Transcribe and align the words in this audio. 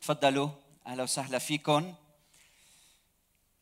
تفضلوا. 0.00 0.48
أهلا 0.86 1.02
وسهلا 1.02 1.38
فيكم. 1.38 1.94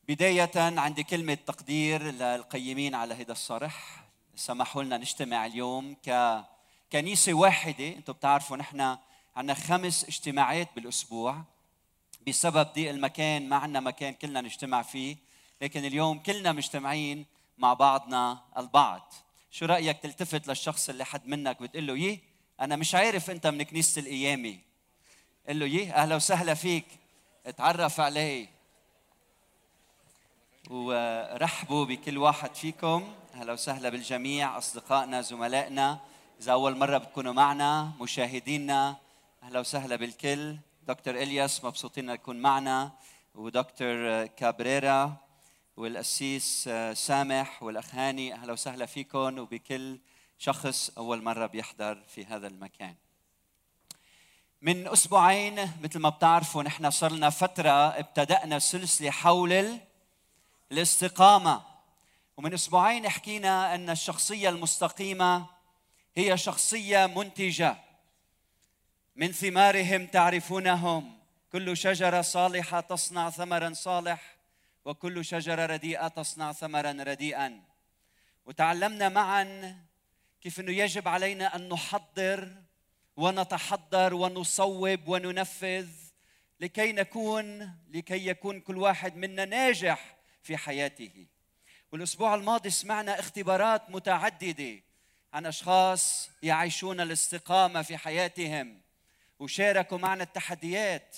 بداية 0.08 0.50
عندي 0.56 1.02
كلمة 1.02 1.34
تقدير 1.34 2.02
للقيمين 2.02 2.94
على 2.94 3.14
هذا 3.14 3.32
الصرح. 3.32 4.04
سمحوا 4.36 4.82
لنا 4.82 4.96
نجتمع 4.96 5.46
اليوم 5.46 5.96
ككنيسة 6.02 7.34
واحدة. 7.34 7.88
أنتم 7.88 8.12
بتعرفوا 8.12 8.56
نحن 8.56 8.96
عندنا 9.36 9.54
خمس 9.54 10.04
اجتماعات 10.04 10.68
بالأسبوع. 10.76 11.42
بسبب 12.26 12.66
ضيق 12.74 12.90
المكان 12.90 13.48
ما 13.48 13.56
عندنا 13.56 13.80
مكان 13.80 14.14
كلنا 14.14 14.40
نجتمع 14.40 14.82
فيه. 14.82 15.16
لكن 15.62 15.84
اليوم 15.84 16.18
كلنا 16.18 16.52
مجتمعين 16.52 17.26
مع 17.58 17.74
بعضنا 17.74 18.38
البعض. 18.58 19.12
شو 19.50 19.66
رأيك 19.66 19.98
تلتفت 19.98 20.48
للشخص 20.48 20.88
اللي 20.88 21.04
حد 21.04 21.26
منك 21.26 21.62
بتقول 21.62 21.86
له 21.86 21.96
يه 21.96 22.18
أنا 22.60 22.76
مش 22.76 22.94
عارف 22.94 23.30
أنت 23.30 23.46
من 23.46 23.62
كنيسة 23.62 24.00
القيامة 24.00 24.58
قل 25.48 25.58
له 25.58 25.66
يه 25.66 25.92
أهلا 25.92 26.16
وسهلا 26.16 26.54
فيك 26.54 26.86
اتعرف 27.46 28.00
عليه 28.00 28.48
ورحبوا 30.70 31.84
بكل 31.84 32.18
واحد 32.18 32.54
فيكم. 32.54 33.14
أهلا 33.34 33.52
وسهلا 33.52 33.88
بالجميع 33.88 34.58
أصدقائنا 34.58 35.20
زملائنا. 35.20 36.00
إذا 36.40 36.52
أول 36.52 36.76
مرة 36.76 36.98
بتكونوا 36.98 37.32
معنا 37.32 37.92
مشاهدينا 38.00 38.96
أهلا 39.42 39.60
وسهلا 39.60 39.96
بالكل. 39.96 40.56
دكتور 40.88 41.14
إلياس 41.14 41.64
مبسوطين 41.64 42.06
نكون 42.06 42.36
معنا. 42.36 42.92
ودكتور 43.34 44.26
كابريرا 44.26 45.16
والقسيس 45.76 46.70
سامح 46.92 47.62
والاخ 47.62 47.94
هاني 47.94 48.34
أهلا 48.34 48.52
وسهلا 48.52 48.86
فيكم 48.86 49.38
وبكل 49.38 49.98
شخص 50.38 50.90
أول 50.98 51.22
مرة 51.22 51.46
بيحضر 51.46 52.02
في 52.08 52.24
هذا 52.24 52.46
المكان. 52.46 52.94
من 54.62 54.88
أسبوعين 54.88 55.72
مثل 55.82 55.98
ما 55.98 56.08
بتعرفوا 56.08 56.62
نحن 56.62 56.90
صار 56.90 57.12
لنا 57.12 57.30
فترة 57.30 57.70
ابتدأنا 57.88 58.58
سلسلة 58.58 59.10
حول 59.10 59.78
الاستقامة. 60.72 61.62
ومن 62.36 62.54
أسبوعين 62.54 63.08
حكينا 63.08 63.74
أن 63.74 63.90
الشخصية 63.90 64.48
المستقيمة 64.48 65.46
هي 66.16 66.38
شخصية 66.38 67.06
منتجة. 67.06 67.76
من 69.16 69.32
ثمارهم 69.32 70.06
تعرفونهم. 70.06 71.18
كل 71.52 71.76
شجرة 71.76 72.20
صالحة 72.20 72.80
تصنع 72.80 73.30
ثمرا 73.30 73.72
صالح. 73.72 74.35
وكل 74.86 75.24
شجرة 75.24 75.66
رديئة 75.66 76.08
تصنع 76.08 76.52
ثمرا 76.52 76.92
رديئا. 76.92 77.62
وتعلمنا 78.46 79.08
معا 79.08 79.76
كيف 80.40 80.60
إنه 80.60 80.72
يجب 80.72 81.08
علينا 81.08 81.56
أن 81.56 81.68
نحضر 81.68 82.62
ونتحضر 83.16 84.14
ونصوب 84.14 85.08
وننفذ 85.08 85.88
لكي 86.60 86.92
نكون 86.92 87.72
لكي 87.88 88.26
يكون 88.26 88.60
كل 88.60 88.78
واحد 88.78 89.16
منا 89.16 89.44
ناجح 89.44 90.16
في 90.42 90.56
حياته. 90.56 91.26
والأسبوع 91.92 92.34
الماضي 92.34 92.70
سمعنا 92.70 93.20
اختبارات 93.20 93.90
متعددة 93.90 94.82
عن 95.32 95.46
أشخاص 95.46 96.30
يعيشون 96.42 97.00
الاستقامة 97.00 97.82
في 97.82 97.96
حياتهم 97.96 98.80
وشاركوا 99.38 99.98
معنا 99.98 100.22
التحديات 100.22 101.16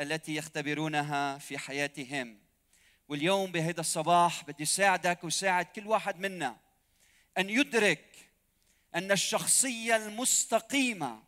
التي 0.00 0.36
يختبرونها 0.36 1.38
في 1.38 1.58
حياتهم. 1.58 2.47
واليوم 3.08 3.52
بهذا 3.52 3.80
الصباح 3.80 4.44
بدي 4.44 4.64
ساعدك 4.64 5.24
وساعد 5.24 5.64
كل 5.64 5.86
واحد 5.86 6.20
منا 6.20 6.56
أن 7.38 7.50
يدرك 7.50 8.30
أن 8.94 9.12
الشخصية 9.12 9.96
المستقيمة 9.96 11.22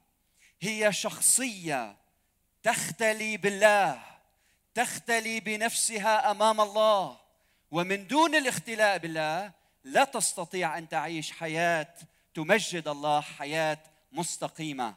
هي 0.60 0.92
شخصية 0.92 1.96
تختلي 2.62 3.36
بالله 3.36 4.02
تختلي 4.74 5.40
بنفسها 5.40 6.30
أمام 6.30 6.60
الله. 6.60 7.20
ومن 7.70 8.06
دون 8.06 8.34
الاختلاء 8.34 8.98
بالله 8.98 9.52
لا 9.84 10.04
تستطيع 10.04 10.78
أن 10.78 10.88
تعيش 10.88 11.32
حياة 11.32 11.94
تمجد 12.34 12.88
الله 12.88 13.20
حياة 13.20 13.78
مستقيمة. 14.12 14.94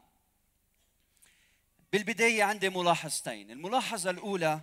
بالبداية 1.94 2.44
عندي 2.44 2.70
ملاحظتين. 2.70 3.52
الملاحظة 3.52 4.10
الأولى 4.10 4.62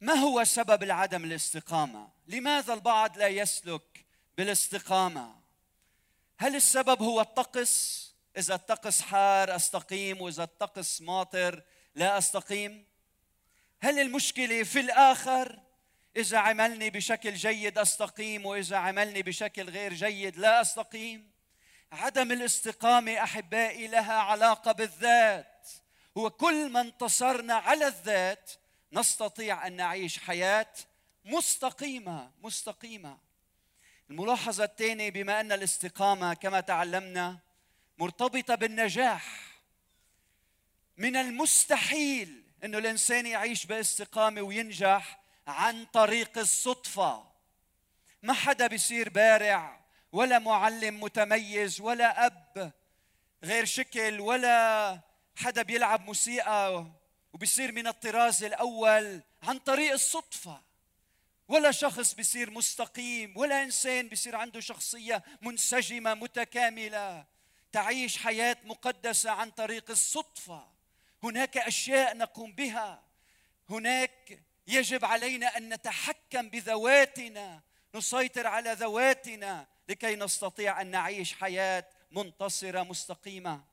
ما 0.00 0.14
هو 0.14 0.44
سبب 0.44 0.82
العدم 0.82 1.24
الاستقامة؟ 1.24 2.08
لماذا 2.26 2.74
البعض 2.74 3.18
لا 3.18 3.28
يسلك 3.28 4.06
بالاستقامة؟ 4.38 5.34
هل 6.38 6.56
السبب 6.56 7.02
هو 7.02 7.20
الطقس؟ 7.20 8.06
إذا 8.38 8.54
الطقس 8.54 9.00
حار 9.02 9.56
أستقيم 9.56 10.20
وإذا 10.20 10.42
الطقس 10.42 11.00
ماطر 11.00 11.62
لا 11.94 12.18
أستقيم. 12.18 12.86
هل 13.80 13.98
المشكلة 13.98 14.62
في 14.62 14.80
الآخر؟ 14.80 15.60
إذا 16.16 16.38
عملني 16.38 16.90
بشكل 16.90 17.34
جيد 17.34 17.78
أستقيم 17.78 18.46
وإذا 18.46 18.76
عملني 18.76 19.22
بشكل 19.22 19.70
غير 19.70 19.94
جيد 19.94 20.36
لا 20.36 20.60
أستقيم. 20.60 21.30
عدم 21.92 22.32
الاستقامة 22.32 23.22
أحبائي 23.22 23.86
لها 23.86 24.14
علاقة 24.14 24.72
بالذات. 24.72 25.68
هو 26.18 26.30
كل 26.30 26.68
ما 26.68 26.80
انتصرنا 26.80 27.54
على 27.54 27.86
الذات 27.86 28.50
نستطيع 28.92 29.66
أن 29.66 29.72
نعيش 29.76 30.18
حياة 30.18 30.72
مستقيمة 31.24 32.30
مستقيمة. 32.42 33.18
الملاحظة 34.10 34.64
الثانية 34.64 35.10
بما 35.10 35.40
أن 35.40 35.52
الاستقامة 35.52 36.34
كما 36.34 36.60
تعلمنا 36.60 37.38
مرتبطة 37.98 38.54
بالنجاح 38.54 39.40
من 40.96 41.16
المستحيل 41.16 42.42
انه 42.64 42.78
الإنسان 42.78 43.26
يعيش 43.26 43.66
باستقامة 43.66 44.42
وينجح 44.42 45.20
عن 45.46 45.84
طريق 45.84 46.38
الصدفة. 46.38 47.26
ما 48.22 48.32
حدا 48.32 48.66
بيصير 48.66 49.08
بارع 49.08 49.80
ولا 50.12 50.38
معلم 50.38 51.00
متميز 51.00 51.80
ولا 51.80 52.26
أب 52.26 52.72
غير 53.44 53.64
شكل 53.64 54.20
ولا 54.20 55.00
حدا 55.36 55.62
بيلعب 55.62 56.04
موسيقى. 56.04 56.86
وبيصير 57.36 57.72
من 57.72 57.86
الطراز 57.86 58.44
الأول 58.44 59.22
عن 59.42 59.58
طريق 59.58 59.92
الصدفة. 59.92 60.62
ولا 61.48 61.70
شخص 61.70 62.14
بيصير 62.14 62.50
مستقيم 62.50 63.36
ولا 63.36 63.62
إنسان 63.62 64.08
بيصير 64.08 64.36
عنده 64.36 64.60
شخصية 64.60 65.24
منسجمة 65.42 66.14
متكاملة. 66.14 67.24
تعيش 67.72 68.18
حياة 68.18 68.56
مقدسة 68.64 69.30
عن 69.30 69.50
طريق 69.50 69.90
الصدفة. 69.90 70.68
هناك 71.22 71.56
أشياء 71.56 72.16
نقوم 72.16 72.52
بها. 72.52 73.02
هناك 73.70 74.42
يجب 74.66 75.04
علينا 75.04 75.56
أن 75.56 75.74
نتحكم 75.74 76.50
بذواتنا. 76.50 77.60
نسيطر 77.94 78.46
على 78.46 78.72
ذواتنا 78.72 79.66
لكي 79.88 80.16
نستطيع 80.16 80.80
أن 80.80 80.86
نعيش 80.86 81.32
حياة 81.32 81.84
منتصرة 82.10 82.82
مستقيمة. 82.82 83.64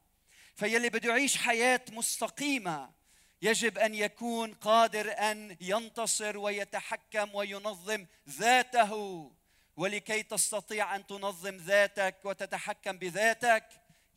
فيلي 0.55 0.89
بده 0.89 1.09
يعيش 1.09 1.37
حياة 1.37 1.81
مستقيمة 1.91 3.02
يجب 3.43 3.77
أن 3.77 3.95
يكون 3.95 4.53
قادر 4.53 5.11
أن 5.11 5.57
ينتصر 5.61 6.37
ويتحكم 6.37 7.35
وينظم 7.35 8.05
ذاته. 8.29 9.31
ولكي 9.77 10.23
تستطيع 10.23 10.95
أن 10.95 11.07
تنظم 11.07 11.57
ذاتك 11.57 12.15
وتتحكم 12.23 12.97
بذاتك 12.97 13.65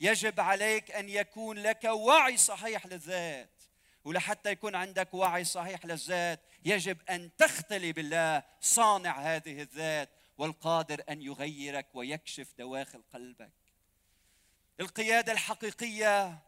يجب 0.01 0.41
عليك 0.41 0.91
أن 0.91 1.09
يكون 1.09 1.59
لك 1.59 1.85
وعي 1.85 2.37
صحيح 2.37 2.87
للذات. 2.87 3.63
ولحتى 4.05 4.51
يكون 4.51 4.75
عندك 4.75 5.15
وعي 5.15 5.45
صحيح 5.45 5.87
للذات 5.87 6.41
يجب 6.65 6.99
أن 7.11 7.37
تختلي 7.37 7.93
بالله 7.93 8.43
صانع 8.61 9.19
هذه 9.19 9.63
الذات 9.63 10.11
والقادر 10.39 11.03
أن 11.09 11.23
يغيرك 11.23 11.87
ويكشف 11.95 12.55
دواخل 12.59 13.03
قلبك. 13.15 13.53
القيادة 14.81 15.33
الحقيقية 15.33 16.39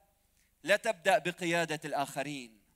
لا 0.63 0.77
تبدأ 0.77 1.19
بقيادة 1.19 1.81
الآخرين. 1.85 2.68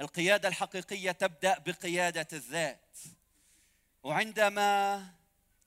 القيادة 0.00 0.48
الحقيقية 0.48 1.12
تبدأ 1.12 1.58
بقيادة 1.58 2.28
الذات. 2.32 2.98
وعندما 4.02 5.06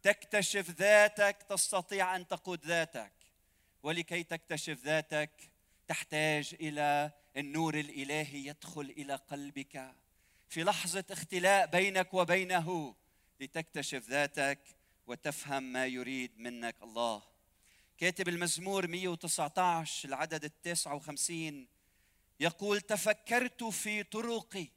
تكتشف 0.02 0.70
ذاتك 0.70 1.38
تستطيع 1.50 2.16
أن 2.16 2.28
تقود 2.28 2.66
ذاتك. 2.66 3.14
ولكي 3.84 4.24
تكتشف 4.24 4.86
ذاتك 4.86 5.52
تحتاج 5.88 6.56
إلى 6.62 7.12
النور 7.38 7.76
الإلهي 7.76 8.48
يدخل 8.48 8.82
إلى 8.82 9.16
قلبك. 9.16 9.96
في 10.50 10.64
لحظة 10.64 11.06
اختلاء 11.12 11.66
بينك 11.66 12.14
وبينه 12.14 12.96
لتكتشف 13.40 14.10
ذاتك 14.10 14.60
وتفهم 15.08 15.64
ما 15.64 15.86
يريد 15.86 16.40
منك 16.40 16.76
الله. 16.84 17.24
كاتب 17.98 18.28
المزمور 18.28 18.88
119 18.88 20.08
العدد 20.08 20.44
التاسع 20.44 20.94
وخمسين 20.94 21.73
يقول 22.40 22.82
تفكرت 22.82 23.64
في 23.64 24.04
طرقي 24.04 24.68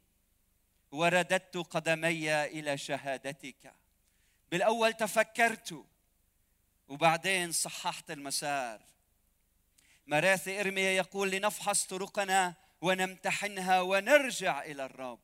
ورددت 0.91 1.57
قدمي 1.57 2.45
إلى 2.45 2.77
شهادتك. 2.77 3.73
بالأول 4.51 4.93
تفكرت 4.93 5.85
وبعدين 6.87 7.51
صححت 7.51 8.11
المسار. 8.11 8.81
مراثي 10.07 10.59
إرميا 10.59 10.91
يقول 10.91 11.31
لنفحص 11.31 11.85
طرقنا 11.85 12.53
ونمتحنها 12.81 13.81
ونرجع 13.81 14.63
إلى 14.63 14.85
الرب. 14.85 15.19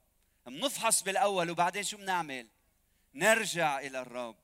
بنفحص 0.45 1.03
بالأول 1.03 1.49
وبعدين 1.49 1.83
شو 1.83 1.97
بنعمل؟ 1.97 2.47
نرجع 3.13 3.79
إلى 3.79 3.99
الرب. 3.99 4.35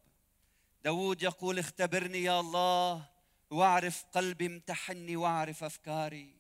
داود 0.84 1.24
يقول 1.24 1.60
اختبرني 1.60 2.24
يا 2.24 2.40
الله 2.40 3.06
واعرف 3.50 4.06
قلبي 4.14 4.46
امتحني 4.46 5.16
واعرف 5.16 5.64
أفكاري. 5.64 6.39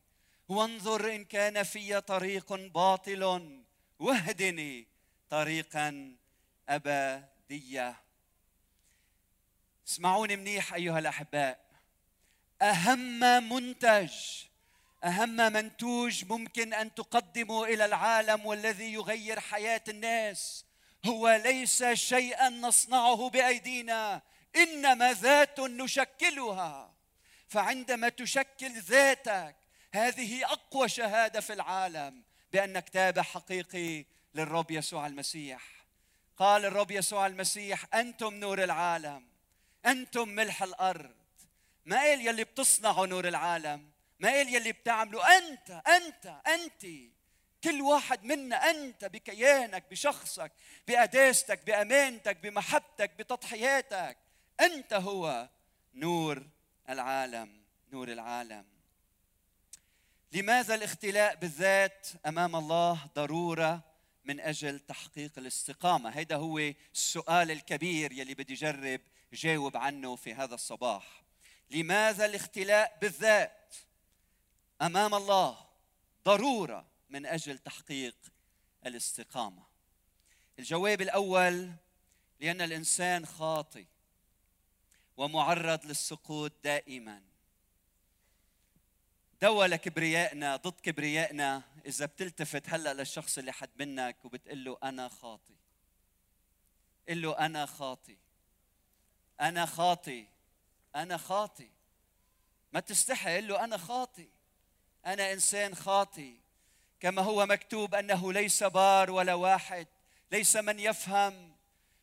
وانظر 0.49 1.15
إن 1.15 1.25
كان 1.25 1.63
في 1.63 2.01
طريق 2.01 2.53
باطل 2.53 3.53
واهدني 3.99 4.87
طريقا 5.29 6.15
ابديه 6.69 7.95
اسمعوني 9.87 10.35
منيح 10.35 10.73
أيها 10.73 10.99
الأحباء. 10.99 11.65
أهم 12.61 13.19
منتج 13.53 14.13
أهم 15.03 15.35
منتوج 15.35 16.25
ممكن 16.25 16.73
أن 16.73 16.95
تقدمه 16.95 17.65
إلى 17.65 17.85
العالم 17.85 18.45
والذي 18.45 18.93
يغير 18.93 19.39
حياة 19.39 19.83
الناس 19.87 20.65
هو 21.05 21.41
ليس 21.43 21.83
شيئا 21.83 22.49
نصنعه 22.49 23.29
بأيدينا 23.29 24.21
إنما 24.55 25.13
ذات 25.13 25.59
نشكلها. 25.59 26.93
فعندما 27.47 28.09
تشكل 28.09 28.79
ذاتك 28.79 29.55
هذه 29.93 30.45
أقوى 30.45 30.89
شهادة 30.89 31.41
في 31.41 31.53
العالم 31.53 32.23
بانك 32.53 32.89
تابع 32.89 33.21
حقيقي 33.21 34.05
للرب 34.35 34.71
يسوع 34.71 35.07
المسيح. 35.07 35.61
قال 36.37 36.65
الرب 36.65 36.91
يسوع 36.91 37.27
المسيح 37.27 37.95
أنتم 37.95 38.33
نور 38.33 38.63
العالم 38.63 39.27
أنتم 39.85 40.29
ملح 40.29 40.63
الأرض. 40.63 41.15
ما 41.85 41.97
قال 41.97 42.27
يلي 42.27 42.43
بتصنعوا 42.43 43.07
نور 43.07 43.27
العالم 43.27 43.89
ما 44.19 44.29
قال 44.29 44.55
يلي 44.55 44.71
بتعملوا 44.71 45.37
أنت 45.37 45.81
أنت 45.87 46.41
أنت. 46.47 46.85
كل 47.63 47.81
واحد 47.81 48.23
منا 48.23 48.69
أنت 48.69 49.05
بكيانك 49.05 49.83
بشخصك 49.91 50.51
بقداستك 50.87 51.65
بأمانتك 51.65 52.37
بمحبتك 52.37 53.11
بتضحياتك. 53.19 54.17
أنت 54.59 54.93
هو 54.93 55.49
نور 55.93 56.47
العالم 56.89 57.61
نور 57.91 58.07
العالم. 58.07 58.78
لماذا 60.31 60.75
الاختلاء 60.75 61.35
بالذات 61.35 62.07
أمام 62.25 62.55
الله 62.55 63.09
ضرورة 63.15 63.83
من 64.25 64.39
أجل 64.39 64.79
تحقيق 64.79 65.31
الاستقامة؟ 65.37 66.09
هذا 66.09 66.35
هو 66.35 66.59
السؤال 66.93 67.51
الكبير 67.51 68.11
يلي 68.11 68.33
بدي 68.33 68.53
جرب 68.53 69.01
جاوب 69.33 69.77
عنه 69.77 70.15
في 70.15 70.33
هذا 70.33 70.55
الصباح. 70.55 71.23
لماذا 71.69 72.25
الاختلاء 72.25 72.97
بالذات 73.01 73.75
أمام 74.81 75.15
الله 75.15 75.57
ضرورة 76.25 76.87
من 77.09 77.25
أجل 77.25 77.57
تحقيق 77.57 78.15
الاستقامة؟ 78.85 79.63
الجواب 80.59 81.01
الأول 81.01 81.71
لأن 82.39 82.61
الإنسان 82.61 83.25
خاطئ 83.25 83.85
ومعرض 85.17 85.85
للسقوط 85.85 86.51
دائما. 86.63 87.28
دواء 89.41 89.67
لكبريائنا 89.67 90.55
ضد 90.55 90.79
كبريائنا. 90.79 91.61
إذا 91.85 92.05
بتلتفت 92.05 92.69
هلأ 92.69 92.93
للشخص 92.93 93.37
اللي 93.37 93.51
حد 93.51 93.69
منك 93.75 94.25
وبتقول 94.25 94.63
له 94.63 94.77
أنا 94.83 95.07
خاطي. 95.07 95.55
قل 97.09 97.21
له 97.21 97.37
أنا 97.39 97.65
خاطي. 97.65 98.17
أنا 99.41 99.65
خاطي. 99.65 100.27
أنا 100.95 101.17
خاطي. 101.17 101.69
ما 102.73 102.79
تستحي 102.79 103.37
قل 103.37 103.47
له 103.47 103.63
أنا 103.63 103.77
خاطي. 103.77 104.29
أنا 105.05 105.33
إنسان 105.33 105.75
خاطي. 105.75 106.39
كما 106.99 107.21
هو 107.21 107.45
مكتوب 107.45 107.95
أنه 107.95 108.33
ليس 108.33 108.63
بار 108.63 109.11
ولا 109.11 109.33
واحد. 109.33 109.87
ليس 110.31 110.55
من 110.55 110.79
يفهم. 110.79 111.48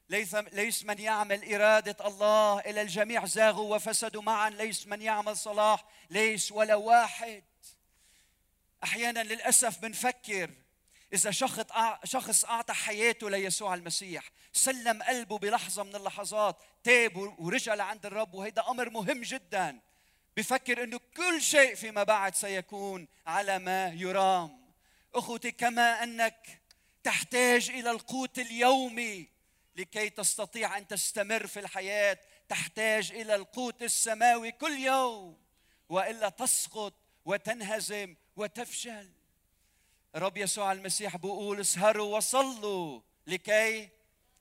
ليس 0.09 0.35
ليس 0.35 0.85
من 0.85 0.99
يعمل 0.99 1.55
إرادة 1.55 2.07
الله 2.07 2.61
إلى 2.61 2.83
الجميع 2.83 3.27
زاغوا 3.27 3.77
وفسدوا 3.77 4.23
معا 4.23 4.51
ليس 4.51 4.87
من 4.87 5.03
يعمل 5.03 5.37
صلاح 5.37 5.85
ليس 6.11 6.53
ولا 6.53 6.75
واحد. 6.75 7.45
أحيانا 8.85 9.23
للأسف 9.23 9.79
بنفكر 9.79 10.51
إذا 11.13 11.31
شخص 11.31 11.65
شخص 12.05 12.45
أعطى 12.45 12.75
حياته 12.75 13.31
ليسوع 13.31 13.75
المسيح 13.75 14.31
سلم 14.53 15.03
قلبه 15.03 15.39
بلحظة 15.39 15.83
من 15.83 15.97
اللحظات 15.97 16.57
تاب 16.85 17.17
ورجع 17.39 17.75
لعند 17.75 18.07
الرب 18.07 18.35
وهذا 18.35 18.65
أمر 18.69 18.91
مهم 18.91 19.21
جدا. 19.23 19.81
بفكر 20.37 20.85
أنه 20.85 21.01
كل 21.17 21.43
شيء 21.43 21.75
فيما 21.75 22.03
بعد 22.03 22.35
سيكون 22.35 23.09
على 23.27 23.59
ما 23.59 23.89
يرام. 23.89 24.67
أخوتي 25.15 25.51
كما 25.51 26.03
أنك 26.03 26.61
تحتاج 27.05 27.71
إلى 27.71 27.91
القوت 27.91 28.39
اليومي 28.39 29.36
لكي 29.77 30.11
تستطيع 30.11 30.79
أن 30.79 30.87
تستمر 30.87 31.47
في 31.47 31.61
الحياة 31.61 32.19
تحتاج 32.49 33.13
إلى 33.13 33.35
القوت 33.35 33.83
السماوي 33.83 34.53
كل 34.53 34.79
يوم 34.79 35.39
وإلا 35.89 36.29
تسقط 36.29 36.95
وتنهزم 37.25 38.15
وتفشل. 38.37 39.11
رب 40.15 40.37
يسوع 40.37 40.73
المسيح 40.73 41.17
بيقول 41.17 41.61
اسهروا 41.61 42.17
وصلوا 42.17 43.01
لكي 43.27 43.89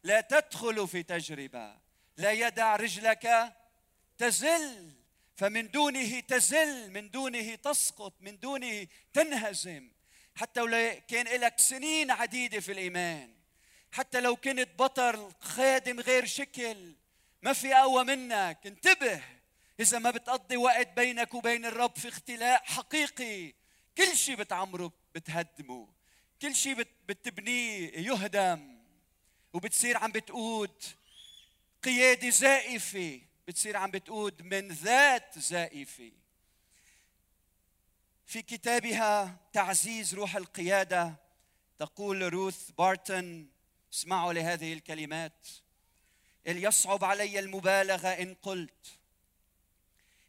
لا 0.03 0.21
تدخلوا 0.21 0.85
في 0.85 1.03
تجربة. 1.03 1.77
لا 2.17 2.31
يدع 2.31 2.75
رجلك 2.75 3.53
تزل 4.17 4.93
فمن 5.35 5.71
دونه 5.71 6.19
تزل 6.19 6.91
من 6.91 7.11
دونه 7.11 7.55
تسقط 7.55 8.13
من 8.19 8.39
دونه 8.39 8.87
تنهزم. 9.13 9.91
حتى 10.35 10.59
لو 10.59 11.01
كان 11.07 11.41
لك 11.41 11.59
سنين 11.59 12.11
عديدة 12.11 12.59
في 12.59 12.71
الإيمان 12.71 13.34
حتى 13.95 14.19
لو 14.19 14.35
كنت 14.35 14.69
بطل 14.79 15.31
خادم 15.39 15.99
غير 15.99 16.25
شكل 16.25 16.95
ما 17.41 17.53
في 17.53 17.75
اقوى 17.75 18.03
منك. 18.03 18.59
انتبه. 18.65 19.23
إذا 19.79 19.99
ما 19.99 20.11
بتقضي 20.11 20.57
وقت 20.57 20.87
بينك 20.87 21.33
وبين 21.33 21.65
الرب 21.65 21.97
في 21.97 22.07
اختلاء 22.07 22.63
حقيقي. 22.63 23.53
كل 23.97 24.17
شيء 24.17 24.35
بتعمره 24.35 24.91
بتهدمه. 25.15 25.87
كل 26.41 26.55
شيء 26.55 26.85
بتبنيه 27.07 27.91
يهدم. 27.91 28.81
وبتصير 29.53 29.97
عم 29.97 30.11
بتقود 30.11 30.83
قيادة 31.83 32.29
زائفة 32.29 33.21
بتصير 33.47 33.77
عم 33.77 33.91
بتقود 33.91 34.41
من 34.41 34.67
ذات 34.67 35.39
زائفة 35.39 36.11
في 38.25 38.41
كتابها 38.41 39.37
تعزيز 39.53 40.15
روح 40.15 40.35
القيادة 40.35 41.15
تقول 41.79 42.33
روث 42.33 42.71
بارتون 42.71 43.54
اسمعوا 43.95 44.33
لهذه 44.33 44.73
الكلمات. 44.73 45.47
يصعب 46.45 47.03
علي 47.03 47.39
المبالغة 47.39 48.07
إن 48.07 48.33
قلت. 48.33 48.99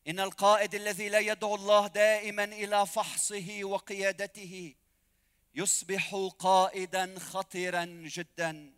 إن 0.08 0.20
القائد 0.20 0.75
الذي 0.75 1.08
لا 1.08 1.18
يدعو 1.18 1.54
الله 1.54 1.87
دائما 1.87 2.44
إلى 2.44 2.87
فحصه 2.87 3.61
وقيادته 3.64 4.75
يصبح 5.54 6.30
قائدا 6.38 7.18
خطرا 7.18 7.85
جدا. 7.85 8.73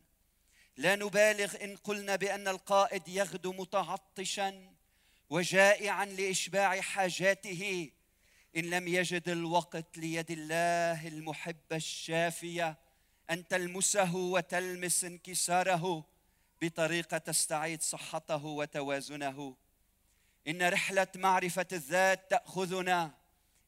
لا 0.77 0.97
نبالغ 0.97 1.65
إن 1.65 1.77
قلنا 1.77 2.17
بأن 2.17 2.49
القائد 2.49 3.09
يغدو 3.09 3.53
متعطشا 3.53 4.73
وجائعا 5.31 6.05
لإشباع 6.05 6.81
حاجاته 6.81 7.91
إن 8.57 8.71
لم 8.71 8.89
يجد 8.89 9.29
الوقت 9.29 9.99
ليد 9.99 10.31
الله 10.31 11.09
المحبة 11.09 11.77
الشافية. 11.77 12.88
أن 13.31 13.49
تلمسه 13.49 14.17
وتلمس 14.17 15.05
انكساره 15.05 16.05
بطريقة 16.63 17.19
تستعيد 17.19 17.83
صحته 17.83 18.45
وتوازنه. 18.45 19.57
إن 20.49 20.69
رحلة 20.69 21.07
معرفة 21.15 21.67
الذات 21.73 22.31
تأخذنا 22.31 23.15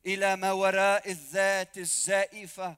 إلى 0.06 0.36
ما 0.36 0.52
وراء 0.52 1.10
الذات 1.10 1.78
الزائفة 1.78 2.76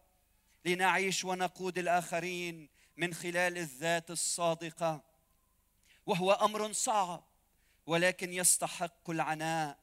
لنعيش 0.65 1.25
ونقود 1.25 1.79
الآخرين 1.79 2.69
من 2.97 3.15
خلال 3.15 3.59
الذات 3.59 4.11
الصادقة. 4.11 5.01
وهو 6.07 6.33
أمر 6.33 6.73
صعب 6.73 7.25
ولكن 7.87 8.33
يستحق 8.33 9.11
العناء. 9.11 9.79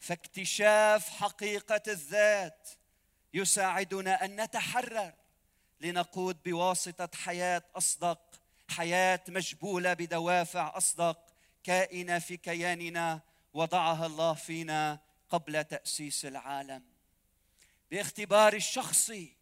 فاكتشاف 0.00 1.08
حقيقة 1.08 1.82
الذات 1.88 2.68
يساعدنا 3.34 4.24
أن 4.24 4.40
نتحرر 4.40 5.12
لنقود 5.80 6.42
بواسطة 6.42 7.08
حياة 7.14 7.62
أصدق 7.74 8.40
حياة 8.68 9.20
مجبولة 9.28 9.94
بدوافع 9.94 10.76
أصدق. 10.76 11.26
كائنة 11.64 12.18
في 12.18 12.36
كياننا 12.36 13.20
وضعها 13.54 14.06
الله 14.06 14.34
فينا 14.34 15.00
قبل 15.30 15.64
تأسيس 15.64 16.24
العالم. 16.24 16.82
باختباري 17.90 18.56
الشخصي 18.56 19.36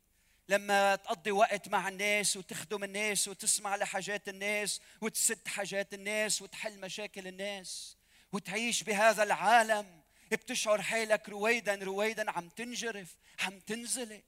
لما 0.49 0.97
تقضي 0.97 1.31
وقت 1.31 1.69
مع 1.69 1.89
الناس 1.89 2.37
وتخدم 2.37 2.85
الناس 2.85 3.29
وتسمع 3.29 3.77
لحاجات 3.77 4.29
الناس 4.29 4.81
وتسد 5.01 5.49
حاجات 5.49 5.95
الناس 5.95 6.43
وتحل 6.43 6.81
مشاكل 6.81 7.27
الناس 7.27 7.97
وتعيش 8.33 8.83
بهذا 8.83 9.23
العالم 9.23 10.01
بتشعر 10.33 10.83
حالك 10.83 11.29
رويدا 11.29 11.75
رويدا 11.75 12.31
عم 12.31 12.49
تنجرف 12.49 13.17
عم 13.41 13.61
تنزلق. 13.61 14.23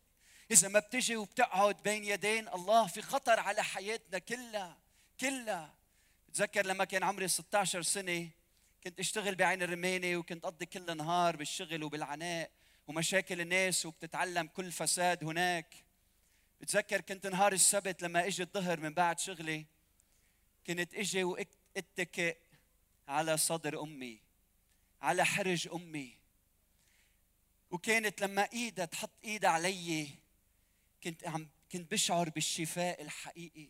إذا 0.51 0.69
ما 0.69 0.79
بتجي 0.79 1.17
وبتقعد 1.17 1.83
بين 1.83 2.05
يدين 2.05 2.49
الله 2.49 2.87
في 2.87 3.03
خطر 3.03 3.41
على 3.41 3.65
حياتنا 3.65 4.19
كلها 4.19 4.79
كلها. 5.21 5.75
بتذكر 6.29 6.67
لما 6.67 6.85
كان 6.85 7.03
عمري 7.03 7.29
16 7.29 7.83
سنة 7.83 8.31
كنت 8.85 9.01
أشتغل 9.01 9.35
بعين 9.35 9.63
الرمانة 9.63 10.17
وكنت 10.17 10.45
أقضي 10.45 10.67
كل 10.67 10.91
النهار 10.91 11.37
بالشغل 11.37 11.85
وبالعناء 11.85 12.51
ومشاكل 12.87 13.41
الناس 13.41 13.87
وبتتعلم 13.87 14.47
كل 14.47 14.73
فساد 14.73 15.25
هناك. 15.25 15.75
بتذكر 16.61 17.01
كنت 17.01 17.27
نهار 17.27 17.53
السبت 17.53 18.03
لما 18.03 18.27
إجي 18.27 18.43
الظهر 18.43 18.81
من 18.81 18.95
بعد 18.95 19.19
شغلي 19.19 19.67
كنت 20.67 20.95
إجي 20.95 21.25
وأتكئ 21.25 22.37
على 23.09 23.37
صدر 23.37 23.83
أمي 23.83 24.21
على 25.03 25.25
حرج 25.25 25.69
أمي. 25.69 26.17
وكانت 27.71 28.21
لما 28.21 28.49
إيدها 28.53 28.85
تحط 28.85 29.11
إيدها 29.25 29.51
علي 29.51 30.20
كنت 31.05 31.27
عم 31.27 31.49
كنت 31.73 31.93
بشعر 31.93 32.29
بالشفاء 32.29 33.03
الحقيقي. 33.03 33.69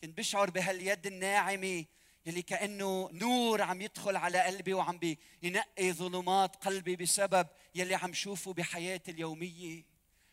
كنت 0.00 0.18
بشعر 0.18 0.50
بهاليد 0.50 1.06
الناعمة 1.06 1.84
يلي 2.26 2.42
كأنه 2.42 3.10
نور 3.12 3.62
عم 3.62 3.82
يدخل 3.82 4.16
على 4.16 4.40
قلبي 4.40 4.74
وعم 4.74 4.98
بينقي 5.42 5.92
ظلمات 5.92 6.56
قلبي 6.56 6.96
بسبب 6.96 7.46
يلي 7.74 7.94
عم 7.94 8.14
شوفه 8.14 8.52
بحياتي 8.52 9.10
اليومية. 9.10 9.84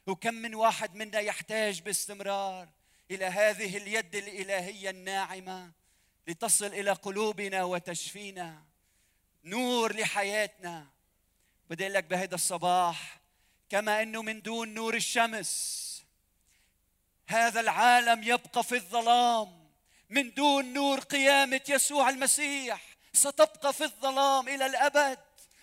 وكم 0.08 0.34
من 0.34 0.56
واحد 0.56 0.96
منا 0.96 1.20
يحتاج 1.20 1.82
باستمرار 1.82 2.70
إلى 3.12 3.26
هذه 3.26 3.78
اليد 3.78 4.16
الإلهية 4.16 4.90
الناعمة 4.90 5.72
لتصل 6.28 6.66
إلى 6.66 6.92
قلوبنا 6.92 7.64
وتشفينا. 7.64 8.64
نور 9.44 9.96
لحياتنا. 9.96 10.88
بدي 11.70 11.88
لك 11.88 12.04
بهذا 12.04 12.36
الصباح 12.36 13.22
كما 13.70 14.02
إنه 14.02 14.22
من 14.22 14.42
دون 14.42 14.74
نور 14.74 14.96
الشمس 14.96 15.87
هذا 17.27 17.60
العالم 17.60 18.24
يبقى 18.24 18.63
في 18.63 18.75
الظلام. 18.75 19.67
من 20.10 20.34
دون 20.34 20.74
نور 20.74 21.00
قيامة 21.00 21.62
يسوع 21.69 22.10
المسيح 22.10 22.81
ستبقى 23.13 23.74
في 23.74 23.84
الظلام 23.84 24.48
إلى 24.48 24.65
الأبد. 24.65 25.19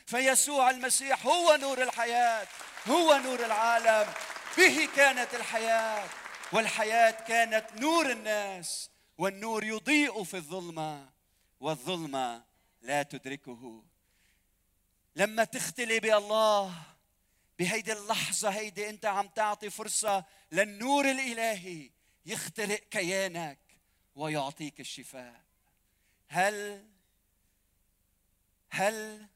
فيسوع 0.06 0.71
المسيح 0.71 1.26
هو 1.26 1.56
نور 1.61 1.83
الحياة 1.83 2.47
هو 2.88 3.16
نور 3.16 3.44
العالم. 3.44 4.12
به 4.59 4.88
كانت 4.97 5.35
الحياة 5.35 6.09
والحياة 6.52 7.11
كانت 7.11 7.66
نور 7.76 8.11
الناس 8.11 8.90
والنور 9.18 9.64
يضيء 9.64 10.25
في 10.25 10.37
الظلمة 10.37 11.09
والظلمة 11.61 12.42
لا 12.83 13.02
تدركه. 13.02 13.85
لما 15.16 15.44
تختلي 15.44 16.00
بالله 16.00 16.73
بهيدي 17.59 17.93
اللحظة 17.93 18.49
هيدي 18.49 18.89
أنت 18.89 19.07
عم 19.07 19.29
تعطي 19.29 19.71
فرصة 19.71 20.25
للنور 20.53 21.11
الإلهي 21.11 21.91
يخترق 22.27 22.81
كيانك 22.91 23.59
ويعطيك 24.15 24.81
الشفاء. 24.81 25.45
هل 26.29 26.85
هل 28.71 29.27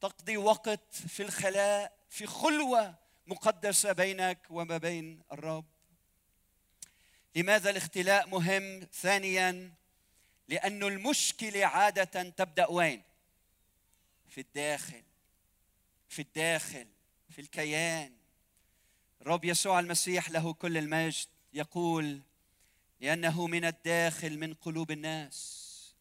تقضي 0.00 0.36
وقت 0.36 0.94
في 0.94 1.22
الخلاء 1.22 1.98
في 2.08 2.26
خلوة 2.26 2.94
مقدسة 3.26 3.92
بينك 3.92 4.46
وما 4.50 4.78
بين 4.78 5.22
الرب؟ 5.32 5.64
لماذا 7.34 7.70
الاختلاء 7.70 8.28
مهم؟ 8.28 8.88
ثانيا 8.92 9.74
لأن 10.48 10.82
المشكلة 10.82 11.66
عادة 11.66 12.22
تبدأ 12.22 12.66
وين؟ 12.66 13.02
في 14.28 14.40
الداخل 14.40 15.02
في 16.08 16.22
الداخل. 16.22 16.86
في 17.38 17.44
الكيان. 17.44 18.12
الرب 19.20 19.44
يسوع 19.44 19.80
المسيح 19.80 20.30
له 20.30 20.52
كل 20.52 20.76
المجد. 20.76 21.26
يقول 21.52 22.20
لأنه 23.00 23.46
من 23.46 23.64
الداخل 23.64 24.38
من 24.38 24.54
قلوب 24.54 24.90
الناس. 24.90 25.94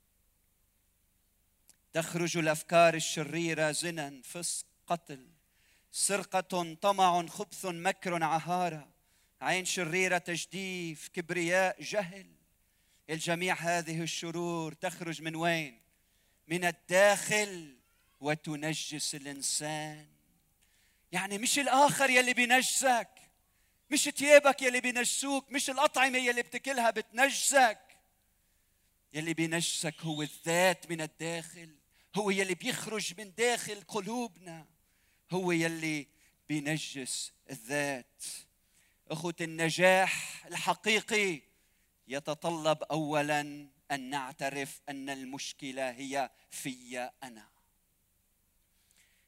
تخرج 1.93 2.37
الأفكار 2.37 2.93
الشريرة 2.93 3.71
زنا 3.71 4.21
فسق 4.23 4.65
قتل. 4.87 5.27
سرقة 5.91 6.73
طمع 6.73 7.25
خبث 7.25 7.65
مكر 7.65 8.23
عهارة. 8.23 8.89
عين 9.41 9.65
شريرة 9.65 10.17
تجديف 10.17 11.07
كبرياء 11.07 11.83
جهل. 11.83 12.27
الجميع 13.09 13.55
هذه 13.55 14.01
الشرور 14.01 14.73
تخرج 14.73 15.21
من 15.21 15.35
وين؟ 15.35 15.81
من 16.47 16.65
الداخل. 16.65 17.77
وتنجس 18.19 19.15
الإنسان. 19.15 20.16
يعني 21.11 21.37
مش 21.37 21.59
الآخر 21.59 22.09
يلي 22.09 22.33
بينجسك 22.33 23.09
مش 23.91 24.09
ثيابك 24.09 24.61
يلي 24.61 24.81
بينجسوك 24.81 25.51
مش 25.51 25.69
الأطعمة 25.69 26.17
يلي 26.17 26.41
بتاكلها 26.41 26.89
بتنجسك 26.89 27.79
يلي 29.13 29.33
بينجسك 29.33 30.01
هو 30.01 30.21
الذات 30.21 30.89
من 30.91 31.01
الداخل 31.01 31.75
هو 32.15 32.29
يلي 32.29 32.55
بيخرج 32.55 33.13
من 33.17 33.33
داخل 33.33 33.81
قلوبنا 33.81 34.65
هو 35.31 35.51
يلي 35.51 36.07
بينجس 36.49 37.33
الذات. 37.49 38.23
اخوة 39.11 39.35
النجاح 39.41 40.45
الحقيقي 40.45 41.41
يتطلب 42.07 42.83
اولا 42.83 43.41
أن 43.91 44.09
نعترف 44.09 44.81
أن 44.89 45.09
المشكلة 45.09 45.91
هي 45.91 46.29
في 46.49 47.09
أنا. 47.23 47.56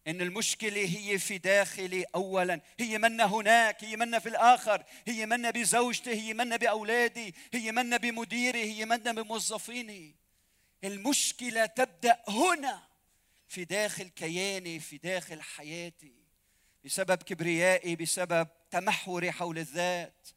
إن 0.10 0.22
المشكلة 0.22 0.86
هي 0.98 1.20
في 1.20 1.38
داخلي 1.38 2.04
اولا. 2.16 2.62
هي 2.80 2.98
منا 2.98 3.26
هناك 3.26 3.84
هي 3.84 3.96
منا 3.96 4.20
في 4.20 4.30
الآخر. 4.30 4.84
هي 5.08 5.26
منا 5.26 5.52
بزوجتي 5.52 6.12
هي 6.12 6.34
منا 6.34 6.56
بأولادي 6.56 7.36
هي 7.54 7.72
منا 7.72 7.98
بمديري 7.98 8.64
هي 8.64 8.86
منا 8.86 9.12
بموظفيني. 9.12 10.16
المشكلة 10.84 11.66
تبدأ 11.66 12.24
هنا 12.28 12.84
في 13.48 13.66
داخل 13.66 14.08
كياني 14.08 14.80
في 14.80 14.98
داخل 14.98 15.42
حياتي. 15.42 16.14
بسبب 16.86 17.24
كبريائي 17.24 17.96
بسبب 17.96 18.48
تمحوري 18.72 19.32
حول 19.32 19.58
الذات 19.58 20.28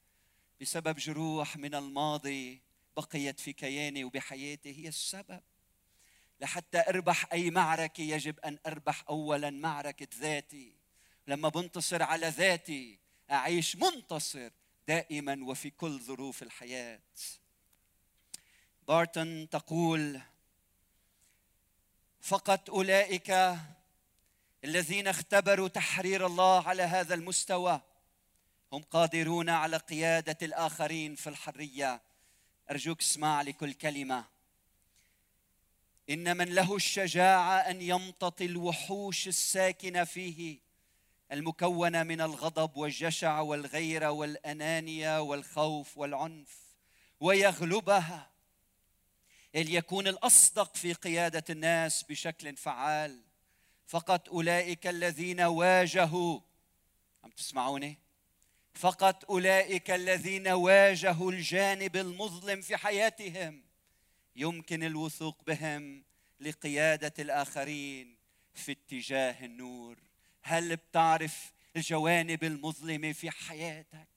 بسبب 0.61 0.97
جروح 0.97 1.57
من 1.57 1.75
الماضي 1.75 2.62
بقيت 2.97 3.41
في 3.41 3.52
كياني 3.52 4.05
وبحياتي. 4.05 4.85
هي 4.85 4.88
السبب. 4.88 5.41
لحتى 6.42 6.84
أربح 6.88 7.32
أي 7.32 7.50
معركة 7.50 8.02
يجب 8.02 8.40
أن 8.40 8.58
أربح 8.66 9.04
اولا 9.08 9.50
معركة 9.50 10.08
ذاتي. 10.18 10.75
لما 11.26 11.49
بنتصر 11.49 12.02
على 12.02 12.28
ذاتي 12.28 12.99
أعيش 13.30 13.76
منتصر 13.76 14.50
دائما 14.88 15.38
وفي 15.44 15.70
كل 15.70 16.00
ظروف 16.00 16.42
الحياة. 16.42 17.00
بارتون 18.88 19.49
تقول 19.49 20.20
فقط 22.20 22.70
أولئك 22.70 23.56
الذين 24.64 25.08
اختبروا 25.08 25.68
تحرير 25.68 26.26
الله 26.26 26.68
على 26.68 26.82
هذا 26.82 27.14
المستوى 27.14 27.80
هم 28.72 28.82
قادرون 28.82 29.49
على 29.49 29.76
قيادة 29.76 30.38
الآخرين 30.42 31.14
في 31.14 31.26
الحرية. 31.26 32.02
أرجوك 32.70 33.00
اسمع 33.00 33.42
لكل 33.42 33.72
كلمة. 33.72 34.25
إن 36.12 36.37
من 36.37 36.54
له 36.54 36.76
الشجاعة 36.76 37.57
أن 37.57 37.83
يمتطي 37.83 38.45
الوحوش 38.45 39.28
الساكنة 39.28 40.04
فيه 40.04 40.59
المكونة 41.33 42.02
من 42.02 42.21
الغضب 42.21 42.76
والجشع 42.76 43.40
والغيرة 43.40 44.11
والأنانية 44.11 45.21
والخوف 45.21 45.99
والعنف 45.99 46.59
ويغلبها 47.21 48.31
ليكون 49.54 50.09
الأصدق 50.09 50.76
في 50.76 50.92
قيادة 50.92 51.45
الناس 51.50 52.02
بشكل 52.02 52.57
فعال. 52.57 53.23
فقط 53.87 54.28
أولئك 54.28 54.87
الذين 54.87 55.40
واجهوا 55.40 56.40
عم 57.25 57.31
تسمعوني؟ 57.31 57.99
فقط 58.75 59.31
أولئك 59.31 59.90
الذين 59.90 60.49
واجهوا 60.49 61.33
الجانب 61.33 61.97
المظلم 61.97 62.61
في 62.61 62.76
حياتهم. 62.76 63.62
يمكن 64.36 64.84
الوثوق 64.84 65.36
بهم 65.46 66.02
لقيادة 66.40 67.12
الآخرين 67.18 68.16
في 68.54 68.72
اتجاه 68.72 69.44
النور. 69.44 69.98
هل 70.42 70.76
بتعرف 70.76 71.52
الجوانب 71.76 72.44
المظلمة 72.44 73.12
في 73.12 73.30
حياتك؟ 73.30 74.08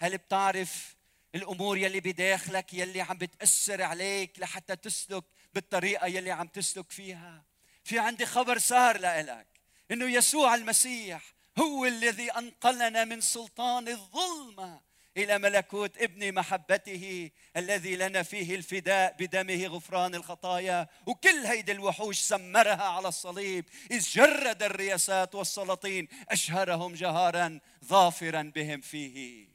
هل 0.00 0.18
بتعرف 0.18 0.96
الأمور 1.34 1.78
يلي 1.78 2.00
بداخلك 2.00 2.74
يلي 2.74 3.00
عم 3.00 3.18
بتأثر 3.18 3.82
عليك 3.82 4.38
لحتى 4.38 4.76
تسلك 4.76 5.24
بالطريقة 5.54 6.06
يلي 6.06 6.30
عم 6.30 6.46
تسلك 6.46 6.90
فيها؟ 6.90 7.42
في 7.84 7.98
عندي 7.98 8.26
خبر 8.26 8.58
صار 8.58 8.98
لك 8.98 9.46
إنه 9.90 10.10
يسوع 10.10 10.54
المسيح 10.54 11.34
هو 11.58 11.86
الذي 11.86 12.30
أنقلنا 12.30 13.04
من 13.04 13.20
سلطان 13.20 13.88
الظلمة 13.88 14.80
إلى 15.16 15.38
ملكوت 15.38 16.02
ابن 16.02 16.34
محبته 16.34 17.30
الذي 17.56 17.96
لنا 17.96 18.22
فيه 18.22 18.54
الفداء 18.54 19.16
بدمه 19.18 19.66
غفران 19.66 20.14
الخطايا 20.14 20.88
وكل 21.06 21.46
هيدي 21.46 21.72
الوحوش 21.72 22.18
سمرها 22.18 22.84
على 22.84 23.08
الصليب 23.08 23.64
إذ 23.90 24.00
جرد 24.00 24.62
الرياسات 24.62 25.34
والسلاطين 25.34 26.08
أشهرهم 26.28 26.94
جهارا 26.94 27.60
ظافرا 27.84 28.52
بهم 28.54 28.80
فيه. 28.80 29.48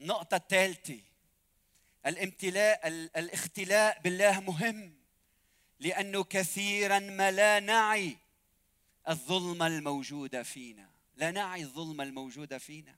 النقطة 0.00 0.36
الثالثة 0.36 1.00
الامتلاء 2.06 2.88
الاختلاء 2.88 4.00
بالله 4.00 4.40
مهم 4.40 4.94
لأنه 5.80 6.24
كثيرا 6.24 6.98
ما 6.98 7.30
لا 7.30 7.60
نعي 7.60 8.27
الظلمة 9.08 9.66
الموجودة 9.66 10.42
فينا. 10.42 10.90
لا 11.16 11.30
نعي 11.30 11.62
الظلمة 11.62 12.04
الموجودة 12.04 12.58
فينا. 12.58 12.96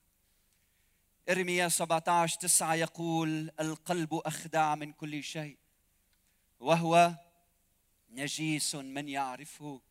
إرميا 1.29 1.69
17 1.69 2.39
9 2.39 2.75
يقول 2.75 3.51
القلب 3.59 4.13
أخدع 4.13 4.75
من 4.75 4.91
كل 4.91 5.23
شيء 5.23 5.57
وهو 6.59 7.15
نجيس 8.09 8.75
من 8.75 9.09
يعرفه. 9.09 9.81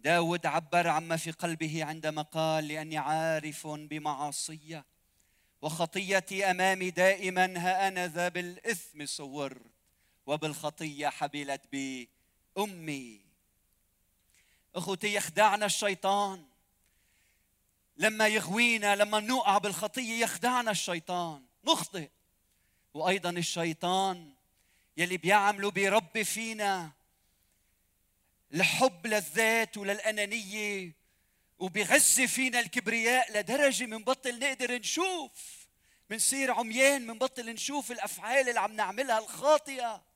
داود 0.00 0.46
عبر 0.46 0.88
عما 0.88 1.16
في 1.16 1.30
قلبه 1.30 1.84
عندما 1.84 2.22
قال 2.22 2.68
لأني 2.68 2.98
عارف 2.98 3.66
بمعاصية 3.66 4.84
وخطيتي 5.62 6.50
أمامي 6.50 6.90
دائما 6.90 7.44
ها 7.44 7.88
أنا 7.88 8.06
ذا 8.06 8.28
بالإثم 8.28 9.06
صورت 9.06 9.62
وبالخطية 10.26 11.08
حبلت 11.08 11.62
بي 11.72 12.08
امي 12.58 13.27
أخوتي 14.78 15.14
يخدعنا 15.14 15.66
الشيطان. 15.66 16.44
لما 17.96 18.28
يغوينا 18.28 18.96
لما 18.96 19.20
نوقع 19.20 19.58
بالخطية 19.58 20.22
يخدعنا 20.22 20.70
الشيطان. 20.70 21.42
نخطئ. 21.64 22.08
وأيضا 22.94 23.30
الشيطان 23.30 24.32
يلي 24.96 25.16
بيعملوا 25.16 25.70
بيربي 25.70 26.24
فينا 26.24 26.90
الحب 28.54 29.06
للذات 29.06 29.76
وللأنانية 29.76 30.92
وبغذي 31.58 32.28
فينا 32.28 32.60
الكبرياء 32.60 33.38
لدرجة 33.38 33.96
بطل 33.96 34.38
نقدر 34.38 34.78
نشوف 34.78 35.32
بنصير 36.10 36.52
عميان 36.52 37.18
بطل 37.18 37.46
نشوف 37.52 37.92
الأفعال 37.92 38.48
اللي 38.48 38.60
عم 38.60 38.72
نعملها 38.72 39.18
الخاطئة. 39.18 40.07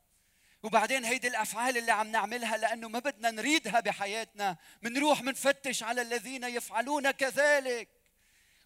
وبعدين 0.63 1.05
هيدي 1.05 1.29
الأفعال 1.29 1.79
اللي 1.79 1.93
عم 1.93 2.09
نعملها 2.09 2.57
لأنه 2.57 2.89
ما 2.89 2.99
بدنا 2.99 3.31
نريدها 3.31 3.81
بحياتنا. 3.81 4.57
بنروح 4.83 5.23
بنفتش 5.23 5.83
على 5.83 6.03
الذين 6.03 6.45
يفعلون 6.45 7.11
كذلك. 7.11 7.89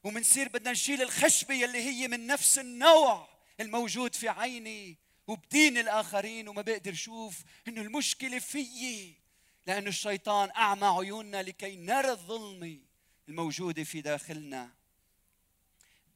ومنصير 0.05 0.49
بدنا 0.49 0.71
نشيل 0.73 1.03
الخشبة 1.03 1.55
يلي 1.55 1.79
هي 1.79 2.09
من 2.09 2.27
نفس 2.27 2.59
النوع 2.59 3.29
الموجود 3.61 4.15
في 4.15 4.29
عيني 4.29 4.97
وبدين 5.27 5.79
الآخرين 5.79 6.49
وما 6.49 6.63
بقدر 6.63 6.95
شوف 6.95 7.43
إنه 7.69 7.81
المشكلة 7.81 8.39
فيي 8.39 9.15
لأن 9.67 9.87
الشيطان 9.87 10.51
أعمى 10.51 10.87
عيوننا 10.87 11.43
لكي 11.43 11.77
نرى 11.77 12.11
الظلمة 12.11 12.79
الموجودة 13.29 13.85
في 13.85 14.01
داخلنا. 14.01 14.71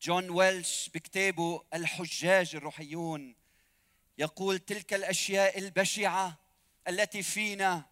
جون 0.02 0.30
ويلش 0.30 0.90
بكتابه 0.94 1.64
الحجاج 1.74 2.56
الروحيون 2.56 3.39
يقول 4.20 4.58
تلك 4.58 4.94
الأشياء 4.94 5.58
البشعة 5.58 6.38
التي 6.88 7.22
فينا 7.22 7.84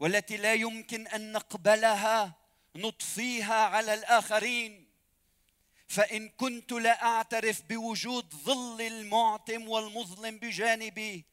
والتي 0.00 0.36
لا 0.36 0.54
يمكن 0.54 1.06
أن 1.06 1.32
نقبلها 1.32 2.34
نطفيها 2.76 3.54
على 3.64 3.94
الآخرين. 3.94 4.88
فإن 5.88 6.28
كنت 6.28 6.72
لا 6.72 7.02
أعترف 7.02 7.62
بوجود 7.62 8.34
ظل 8.34 8.80
المعتم 8.80 9.68
والمظلم 9.68 10.38
بجانبي 10.38 11.24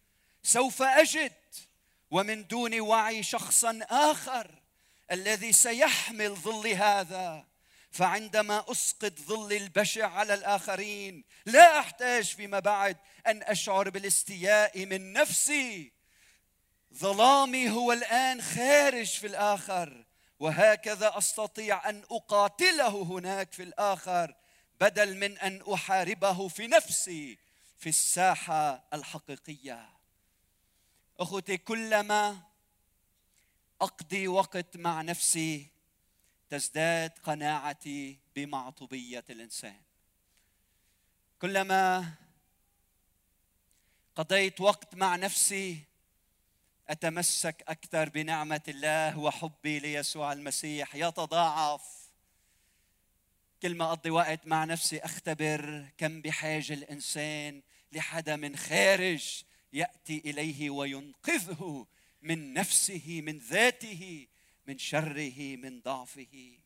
سوف 0.43 0.81
أجد 0.81 1.33
ومن 2.11 2.47
دون 2.47 2.79
وعي 2.79 3.23
شخصا 3.23 3.79
آخر 3.89 4.51
الذي 5.11 5.53
سيحمل 5.53 6.35
ظل 6.35 6.67
هذا. 6.67 7.45
فعندما 7.95 8.71
أسقط 8.71 9.19
ظل 9.19 9.53
البشع 9.53 10.11
على 10.11 10.33
الآخرين 10.33 11.23
لا 11.45 11.79
أحتاج 11.79 12.23
فيما 12.23 12.59
بعد 12.59 12.97
أن 13.27 13.43
أشعر 13.43 13.89
بالاستياء 13.89 14.85
من 14.85 15.13
نفسي. 15.13 15.91
ظلامي 16.93 17.69
هو 17.69 17.91
الآن 17.91 18.41
خارج 18.41 19.07
في 19.07 19.27
الآخر 19.27 20.05
وهكذا 20.39 21.17
أستطيع 21.17 21.89
أن 21.89 22.03
أقاتله 22.11 23.03
هناك 23.03 23.53
في 23.53 23.63
الآخر 23.63 24.35
بدل 24.81 25.17
من 25.17 25.37
أن 25.37 25.63
أحاربه 25.73 26.47
في 26.47 26.67
نفسي 26.67 27.37
في 27.77 27.89
الساحة 27.89 28.83
الحقيقية. 28.93 29.89
أخوتي 31.19 31.57
كلما 31.57 32.39
أقضي 33.81 34.27
وقت 34.27 34.77
مع 34.77 35.01
نفسي 35.01 35.74
تزداد 36.49 37.11
قناعتي 37.23 38.17
بمعطوبية 38.35 39.23
الإنسان. 39.29 39.81
كلما 41.41 42.13
قضيت 44.15 44.61
وقت 44.61 44.95
مع 44.95 45.15
نفسي 45.15 45.79
أتمسك 46.89 47.63
أكثر 47.67 48.09
بنعمة 48.09 48.61
الله 48.67 49.19
وحبي 49.19 49.79
ليسوع 49.79 50.33
المسيح. 50.33 50.95
يتضاعف. 50.95 51.81
كل 53.61 53.75
ما 53.75 53.85
أقضي 53.85 54.09
وقت 54.09 54.47
مع 54.47 54.65
نفسي 54.65 54.99
أختبر 54.99 55.89
كم 55.97 56.21
بحاجة 56.21 56.73
الإنسان 56.73 57.61
لحدا 57.91 58.35
من 58.35 58.55
خارج 58.55 59.43
يأتي 59.73 60.17
إليه 60.25 60.69
وينقذه 60.69 61.87
من 62.21 62.53
نفسه 62.53 63.21
من 63.23 63.37
ذاته. 63.37 64.27
من 64.67 64.77
شره 64.77 65.55
من 65.55 65.81
ضعفه. 65.81 66.57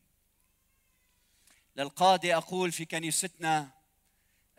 للقاضي 1.75 2.35
أقول 2.35 2.71
في 2.71 2.85
كنيستنا 2.85 3.69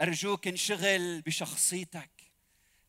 أرجوك 0.00 0.48
انشغل 0.48 1.20
بشخصيتك. 1.20 2.10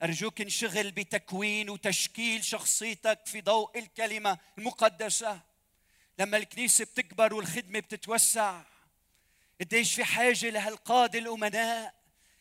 أرجوك 0.04 0.42
انشغل 0.42 0.92
بتكوين 0.92 1.70
وتشكيل 1.70 2.46
شخصيتك 2.46 3.20
في 3.26 3.42
ضوء 3.42 3.80
الكلمة 3.80 4.38
المقدسة. 4.58 5.42
لما 6.20 6.38
الكنيسة 6.38 6.86
بتكبر 6.86 7.34
والخدمة 7.34 7.80
بتتوسع 7.80 8.62
قديش 9.62 9.96
في 9.96 10.04
حاجة 10.04 10.50
لهالقاده 10.50 11.20
الأمناء 11.20 11.94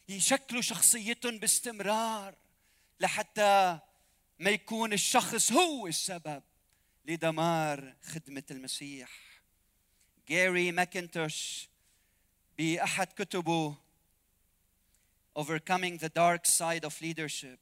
يشكلوا 0.09 0.63
شخصيتهم 0.63 1.39
باستمرار 1.39 2.35
لحتى 3.01 3.79
ما 4.39 4.51
يكون 4.51 4.93
الشخص 4.93 5.53
هو 5.53 5.87
السبب. 5.87 6.43
لدمار 7.11 7.95
خدمة 8.03 8.43
المسيح. 8.51 9.11
جاري 10.29 10.73
ماكنتوش 10.73 11.69
بأحد 12.59 13.07
كتبه 13.07 13.75
Overcoming 15.39 15.99
the 15.99 16.09
Dark 16.09 16.47
Side 16.47 16.85
of 16.85 17.01
Leadership. 17.01 17.59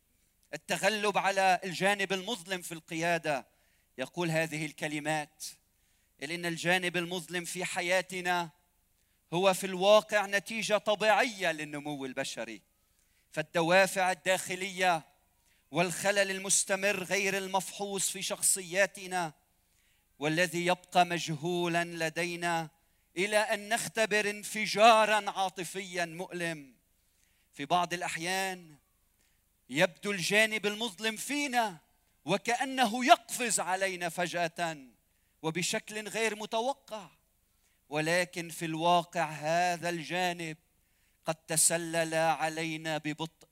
التغلب 0.55 1.19
على 1.19 1.61
الجانب 1.65 2.13
المظلم 2.13 2.63
في 2.63 2.73
القيادة. 2.73 3.47
يقول 3.99 4.31
هذه 4.31 4.67
الكلمات. 4.67 5.45
إن 6.23 6.47
الجانب 6.47 6.97
المظلم 6.97 7.45
في 7.45 7.65
حياتنا 7.65 8.51
هو 9.33 9.55
في 9.55 9.67
الواقع 9.67 10.27
نتيجة 10.27 10.79
طبيعية 10.79 11.53
للنمو 11.53 12.05
البشري. 12.05 12.63
فالدوافع 13.33 14.13
الداخلية 14.13 15.18
والخلل 15.71 16.31
المستمر 16.31 17.03
غير 17.03 17.39
المفحوص 17.39 18.11
في 18.11 18.23
شخصياتنا 18.23 19.33
والذي 20.19 20.67
يبقى 20.67 21.07
مجهولا 21.07 21.85
لدينا 21.85 22.69
إلى 23.17 23.37
أن 23.37 23.69
نختبر 23.69 24.31
انفجارا 24.31 25.31
عاطفيا 25.31 26.05
مؤلم. 26.05 26.75
في 27.53 27.65
بعض 27.65 27.95
الأحيان 27.95 28.77
يبدو 29.71 30.11
الجانب 30.11 30.67
المظلم 30.67 31.17
فينا 31.17 31.79
وكأنه 32.25 33.05
يقفز 33.05 33.61
علينا 33.61 34.09
فجأة 34.09 34.79
وبشكل 35.43 36.09
غير 36.09 36.37
متوقع. 36.37 37.11
ولكن 37.89 38.49
في 38.49 38.65
الواقع 38.65 39.31
هذا 39.31 39.89
الجانب 39.89 40.57
قد 41.25 41.35
تسلل 41.35 42.15
علينا 42.15 42.99
ببطء 42.99 43.49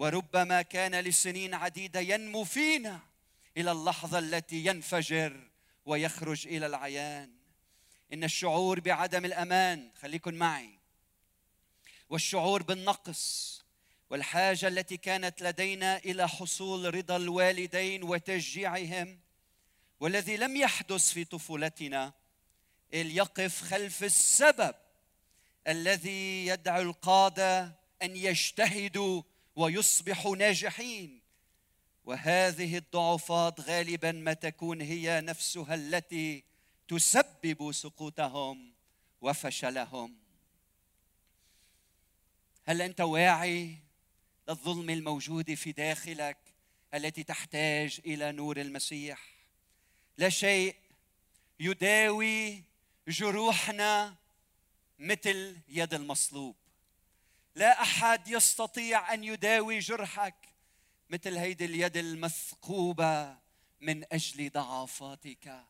وربما 0.00 0.62
كان 0.62 0.94
لسنين 0.94 1.54
عديدة 1.54 2.00
ينمو 2.00 2.44
فينا 2.44 3.00
إلى 3.56 3.72
اللحظة 3.72 4.18
التي 4.18 4.64
ينفجر 4.66 5.40
ويخرج 5.86 6.46
إلى 6.46 6.66
العيان. 6.66 7.30
إن 8.12 8.24
الشعور 8.24 8.80
بعدم 8.80 9.24
الأمان 9.24 9.90
خليكن 10.00 10.34
معي. 10.34 10.78
والشعور 12.10 12.62
بالنقص 12.62 13.62
والحاجة 14.10 14.68
التي 14.68 14.96
كانت 14.96 15.42
لدينا 15.42 15.96
إلى 15.96 16.28
حصول 16.28 16.94
رضا 16.94 17.16
الوالدين 17.16 18.02
وتشجيعهم 18.02 19.18
والذي 20.00 20.36
لم 20.36 20.56
يحدث 20.56 21.12
في 21.12 21.24
طفولتنا 21.24 22.12
يقف 22.92 23.62
خلف 23.62 24.04
السبب 24.04 24.74
الذي 25.68 26.46
يدعو 26.46 26.82
القادة 26.82 27.74
أن 28.02 28.16
يجتهدوا 28.16 29.22
ويصبحوا 29.60 30.36
ناجحين. 30.36 31.20
وهذه 32.04 32.76
الضعفات 32.76 33.60
غالبا 33.60 34.12
ما 34.12 34.32
تكون 34.32 34.80
هي 34.80 35.20
نفسها 35.20 35.74
التي 35.74 36.44
تسبب 36.88 37.72
سقوطهم 37.72 38.72
وفشلهم. 39.20 40.16
هل 42.64 42.82
أنت 42.82 43.00
واعي 43.00 43.78
للظلم 44.48 44.90
الموجود 44.90 45.54
في 45.54 45.72
داخلك 45.72 46.38
التي 46.94 47.22
تحتاج 47.22 48.00
إلى 48.06 48.32
نور 48.32 48.60
المسيح؟ 48.60 49.20
لا 50.18 50.28
شيء 50.28 50.76
يداوي 51.60 52.62
جروحنا 53.08 54.16
مثل 54.98 55.56
يد 55.68 55.94
المصلوب. 55.94 56.56
لا 57.54 57.82
أحد 57.82 58.28
يستطيع 58.28 59.14
أن 59.14 59.24
يداوي 59.24 59.78
جرحك 59.78 60.34
مثل 61.10 61.36
هيدي 61.36 61.64
اليد 61.64 61.96
المثقوبة 61.96 63.36
من 63.80 64.04
أجل 64.12 64.50
ضعفاتك. 64.50 65.64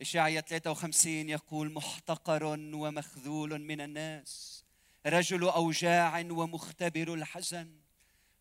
اشعيا 0.00 0.40
53 0.40 1.28
يقول 1.28 1.72
محتقر 1.72 2.44
ومخذول 2.74 3.58
من 3.58 3.80
الناس 3.80 4.64
رجل 5.06 5.44
أوجاع 5.44 6.20
ومختبر 6.20 7.14
الحزن 7.14 7.80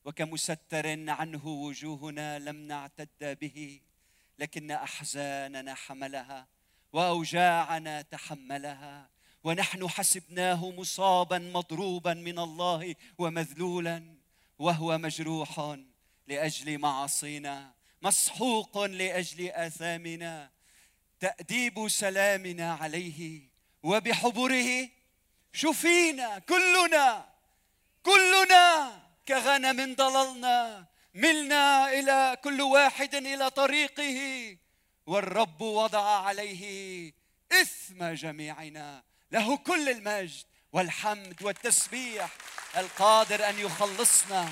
وكمستر 0.05 1.09
عنه 1.09 1.47
وجوهنا 1.47 2.39
لم 2.39 2.55
نعتد 2.67 3.37
به 3.41 3.81
لكن 4.39 4.71
أحزاننا 4.71 5.73
حملها 5.73 6.47
وأوجاعنا 6.93 8.01
تحملها. 8.01 9.16
ونحن 9.43 9.89
حسبناه 9.89 10.69
مصابا 10.69 11.37
مضروبا 11.37 12.13
من 12.13 12.39
الله 12.39 12.95
ومذلولا 13.17 14.03
وهو 14.59 14.97
مجروح 14.97 15.77
لأجل 16.27 16.77
معاصينا 16.77 17.73
مسحوق 18.01 18.85
لأجل 18.85 19.49
آثامنا 19.49 20.51
تأديب 21.19 21.87
سلامنا 21.87 22.73
عليه 22.73 23.41
وبحبره 23.83 24.89
شفينا 25.53 26.39
كلنا 26.39 27.25
كلنا 28.03 29.01
كغنم 29.27 29.95
ضللنا 29.95 30.85
ملنا 31.13 31.93
إلى 31.93 32.37
كل 32.43 32.61
واحد 32.61 33.15
إلى 33.15 33.49
طريقه 33.49 34.17
والرب 35.05 35.61
وضع 35.61 36.19
عليه 36.19 37.13
إثم 37.51 38.13
جميعنا. 38.13 39.06
له 39.31 39.57
كل 39.57 39.89
المجد 39.89 40.45
والحمد 40.73 41.43
والتسبيح 41.43 42.29
القادر 42.77 43.49
أن 43.49 43.59
يخلصنا 43.59 44.49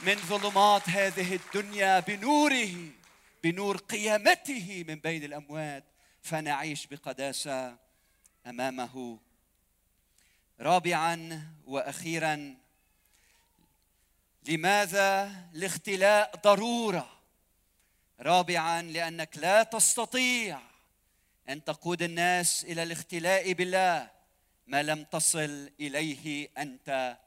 من 0.00 0.14
ظلمات 0.14 0.88
هذه 0.88 1.34
الدنيا 1.34 2.00
بنوره 2.00 2.90
بنور 3.44 3.76
قيامته 3.76 4.84
من 4.88 4.94
بين 4.94 5.24
الأموات 5.24 5.84
فنعيش 6.22 6.86
بقداسة 6.86 7.76
أمامه. 8.46 9.18
رابعا 10.60 11.48
وأخيرا 11.66 12.56
لماذا 14.48 15.32
الاختلاء 15.54 16.36
ضرورة؟ 16.36 17.20
رابعا 18.20 18.82
لأنك 18.82 19.38
لا 19.38 19.62
تستطيع 19.62 20.60
أن 21.48 21.64
تقود 21.64 22.02
الناس 22.02 22.64
إلى 22.64 22.82
الاختلاء 22.82 23.52
بالله 23.52 24.10
ما 24.66 24.82
لم 24.82 25.04
تصل 25.04 25.70
إليه 25.80 26.48
أنت 26.58 27.18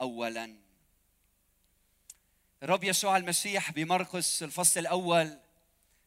اولا. 0.00 0.56
الرب 2.62 2.84
يسوع 2.84 3.16
المسيح 3.16 3.70
بمرقس 3.70 4.42
الفصل 4.42 4.80
الأول 4.80 5.38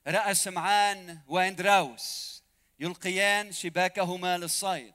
رأى 0.08 0.34
سمعان 0.34 1.20
وأندراوس 1.28 2.44
يلقيان 2.80 3.52
شباكهما 3.52 4.38
للصيد. 4.38 4.94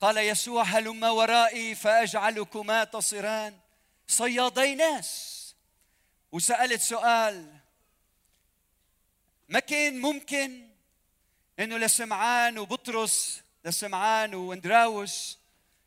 قال 0.00 0.18
يسوع 0.18 0.62
هلما 0.62 1.10
ورائي 1.10 1.74
فأجعلكما 1.74 2.84
تصيران 2.84 3.58
صيادي 4.06 4.74
ناس. 4.74 5.38
وسألت 6.32 6.80
سؤال 6.80 7.56
ما 9.48 9.58
كان 9.58 10.00
ممكن 10.00 10.67
إنه 11.58 11.78
لسمعان 11.78 12.58
وبطرس 12.58 13.42
لسمعان 13.64 14.34
واندراوس 14.34 15.38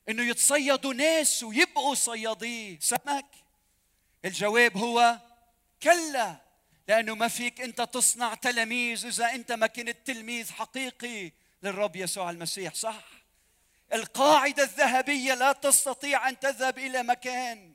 إنه 0.10 0.23
يتصيدوا 0.23 0.93
ناس 0.93 1.43
ويبقوا 1.43 1.95
صيادي 1.95 2.79
سمك. 2.81 3.25
الجواب 4.25 4.77
هو 4.77 5.19
كلا 5.84 6.36
لأنه 6.88 7.15
ما 7.15 7.27
فيك 7.27 7.62
أنت 7.62 7.81
تصنع 7.81 8.34
تلاميذ 8.34 9.05
إذا 9.05 9.25
أنت 9.25 9.51
ما 9.51 9.67
كنت 9.67 9.97
تلميذ 10.05 10.51
حقيقي 10.51 11.31
للرب 11.63 11.95
يسوع 11.95 12.29
المسيح 12.29 12.73
صح؟ 12.73 13.05
القاعدة 13.93 14.63
الذهبية 14.63 15.34
لا 15.34 15.51
تستطيع 15.51 16.29
أن 16.29 16.39
تذهب 16.39 16.77
إلى 16.77 17.03
مكان. 17.03 17.73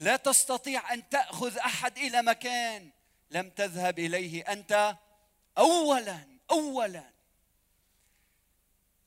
لا 0.00 0.16
تستطيع 0.16 0.92
أن 0.92 1.08
تأخذ 1.08 1.58
أحد 1.58 1.98
إلى 1.98 2.22
مكان. 2.22 2.90
لم 3.30 3.50
تذهب 3.50 3.98
إليه 3.98 4.42
أنت 4.42 4.96
اولا 5.58 6.18
اولا. 6.50 7.17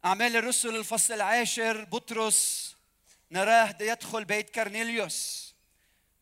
أعمال 0.05 0.35
الرسل 0.35 0.75
الفصل 0.75 1.13
العاشر 1.13 1.83
بطرس 1.83 2.75
نراه 3.31 3.75
يدخل 3.81 4.25
بيت 4.25 4.49
كرنيليوس 4.49 5.53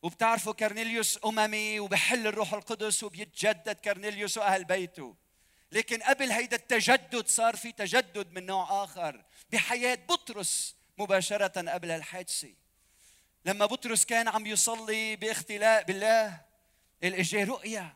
وبتعرفوا 0.01 0.53
كرنيليوس 0.53 1.19
أممي 1.25 1.79
وبحل 1.79 2.27
الروح 2.27 2.53
القدس 2.53 3.03
وبيتجدد 3.03 3.75
كرنيليوس 3.75 4.37
وأهل 4.37 4.63
بيته. 4.63 5.15
لكن 5.71 6.03
قبل 6.03 6.31
هيدا 6.31 6.55
التجدد 6.55 7.27
صار 7.27 7.55
في 7.55 7.71
تجدد 7.71 8.31
من 8.31 8.45
نوع 8.45 8.83
آخر 8.83 9.23
بحياة 9.51 9.95
بطرس 10.09 10.75
مباشرة 10.97 11.71
قبل 11.71 11.91
الحادثة. 11.91 12.53
لما 13.45 13.65
بطرس 13.65 14.05
كان 14.05 14.27
عم 14.27 14.45
يصلي 14.47 15.15
باختلاء 15.15 15.83
بالله 15.83 16.41
اجى 17.03 17.43
رؤيا 17.43 17.93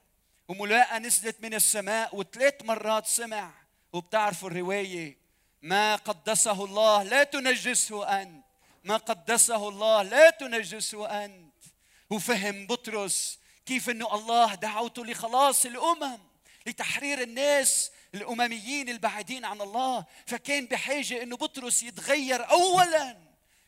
وملاءة 0.48 0.98
نزلت 0.98 1.42
من 1.42 1.54
السماء 1.54 2.16
وثلاث 2.16 2.56
مرات 2.64 3.08
سمع. 3.08 3.52
وبتعرفوا 3.94 4.50
الرواية 4.50 5.23
ما 5.64 5.96
قدسه 5.96 6.66
الله 6.66 7.04
لا 7.04 7.24
تنجسه 7.24 8.22
أنت. 8.22 8.44
ما 8.84 8.98
قدسه 8.98 9.70
الله 9.70 10.02
لا 10.02 10.30
تنجسه 10.30 11.26
أنت. 11.26 11.54
وفهم 12.10 12.68
بطرس 12.68 13.40
كيف 13.66 13.90
أنه 13.90 14.16
الله 14.16 14.56
دعوته 14.56 15.06
لخلاص 15.06 15.66
الأمم 15.66 16.18
لتحرير 16.66 17.22
الناس 17.22 17.92
الأمميين 18.16 18.90
البعيدين 18.90 19.46
عن 19.46 19.62
الله. 19.62 20.06
فكان 20.26 20.66
بحاجة 20.66 21.24
أنه 21.24 21.38
بطرس 21.38 21.84
يتغير 21.84 22.50
أولا 22.50 23.18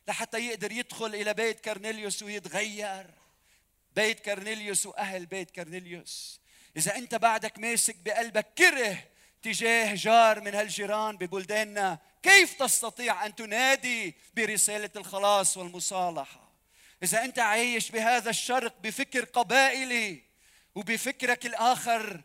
لحتى 0.08 0.48
يقدر 0.48 0.72
يدخل 0.72 1.16
إلى 1.16 1.34
بيت 1.34 1.60
كرنيليوس 1.60 2.24
ويتغير. 2.24 3.08
بيت 3.96 4.20
كرنيليوس 4.20 4.86
وأهل 4.86 5.26
بيت 5.26 5.52
كرنيليوس 5.52 6.40
إذا 6.78 6.96
أنت 6.96 7.16
بعدك 7.16 7.60
ماسك 7.60 7.96
بقلبك 7.96 8.48
كره 8.58 8.98
تجاه 9.46 9.96
جار 9.96 10.42
من 10.42 10.56
هالجيران 10.56 11.18
ببلداننا 11.18 12.00
كيف 12.24 12.54
تستطيع 12.54 13.26
أن 13.26 13.36
تنادي 13.36 14.16
برسالة 14.36 14.90
الخلاص 14.96 15.58
والمصالحة؟ 15.58 16.52
إذا 17.04 17.26
أنت 17.26 17.40
عايش 17.40 17.92
بهذا 17.92 18.30
الشرق 18.30 18.76
بفكر 18.82 19.26
قبائلي 19.26 20.22
وبفكرك 20.76 21.46
الآخر 21.46 22.22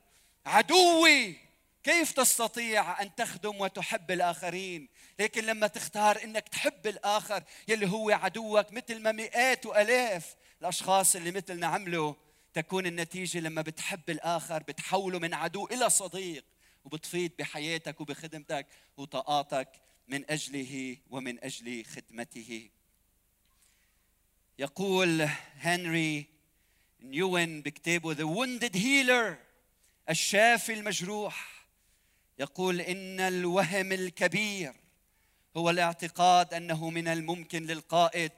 عدوي 0.47 1.37
كيف 1.83 2.13
تستطيع 2.13 3.03
أن 3.03 3.15
تخدم 3.15 3.61
وتحب 3.61 4.11
الآخرين؟ 4.11 4.89
لكن 5.19 5.45
لما 5.45 5.67
تختار 5.67 6.25
أنك 6.25 6.49
تحب 6.49 6.87
الآخر 6.87 7.43
يلي 7.69 7.89
هو 7.89 8.11
عدوك 8.11 8.73
مثل 8.73 9.03
ما 9.03 9.13
مئات 9.13 9.67
وألاف 9.67 10.37
الأشخاص 10.61 11.17
اللي 11.17 11.31
مثلنا 11.31 11.67
عملوا 11.67 12.15
تكون 12.55 12.87
النتيجة 12.87 13.39
لما 13.39 13.63
بتحب 13.63 14.11
الآخر 14.11 14.63
بتحوله 14.63 15.19
من 15.19 15.35
عدو 15.35 15.67
إلى 15.67 15.91
صديق. 15.91 16.45
وبتفيد 16.85 17.33
بحياتك 17.39 18.01
وبخدمتك 18.01 18.67
وطاقاتك 18.97 19.69
من 20.09 20.31
أجله 20.31 20.97
ومن 21.11 21.45
أجل 21.45 21.85
خدمته. 21.85 22.71
يقول 24.59 25.23
هنري 25.57 26.27
نيوين 27.01 27.63
بكتابه 27.63 28.15
The 28.15 28.37
Wounded 28.37 28.77
Healer 28.77 29.35
الشافي 30.11 30.73
المجروح 30.73 31.67
يقول 32.39 32.81
إن 32.81 33.21
الوهم 33.21 33.93
الكبير 33.93 34.75
هو 35.57 35.71
الاعتقاد 35.71 36.55
أنه 36.55 36.91
من 36.91 37.09
الممكن 37.09 37.67
للقائد 37.67 38.33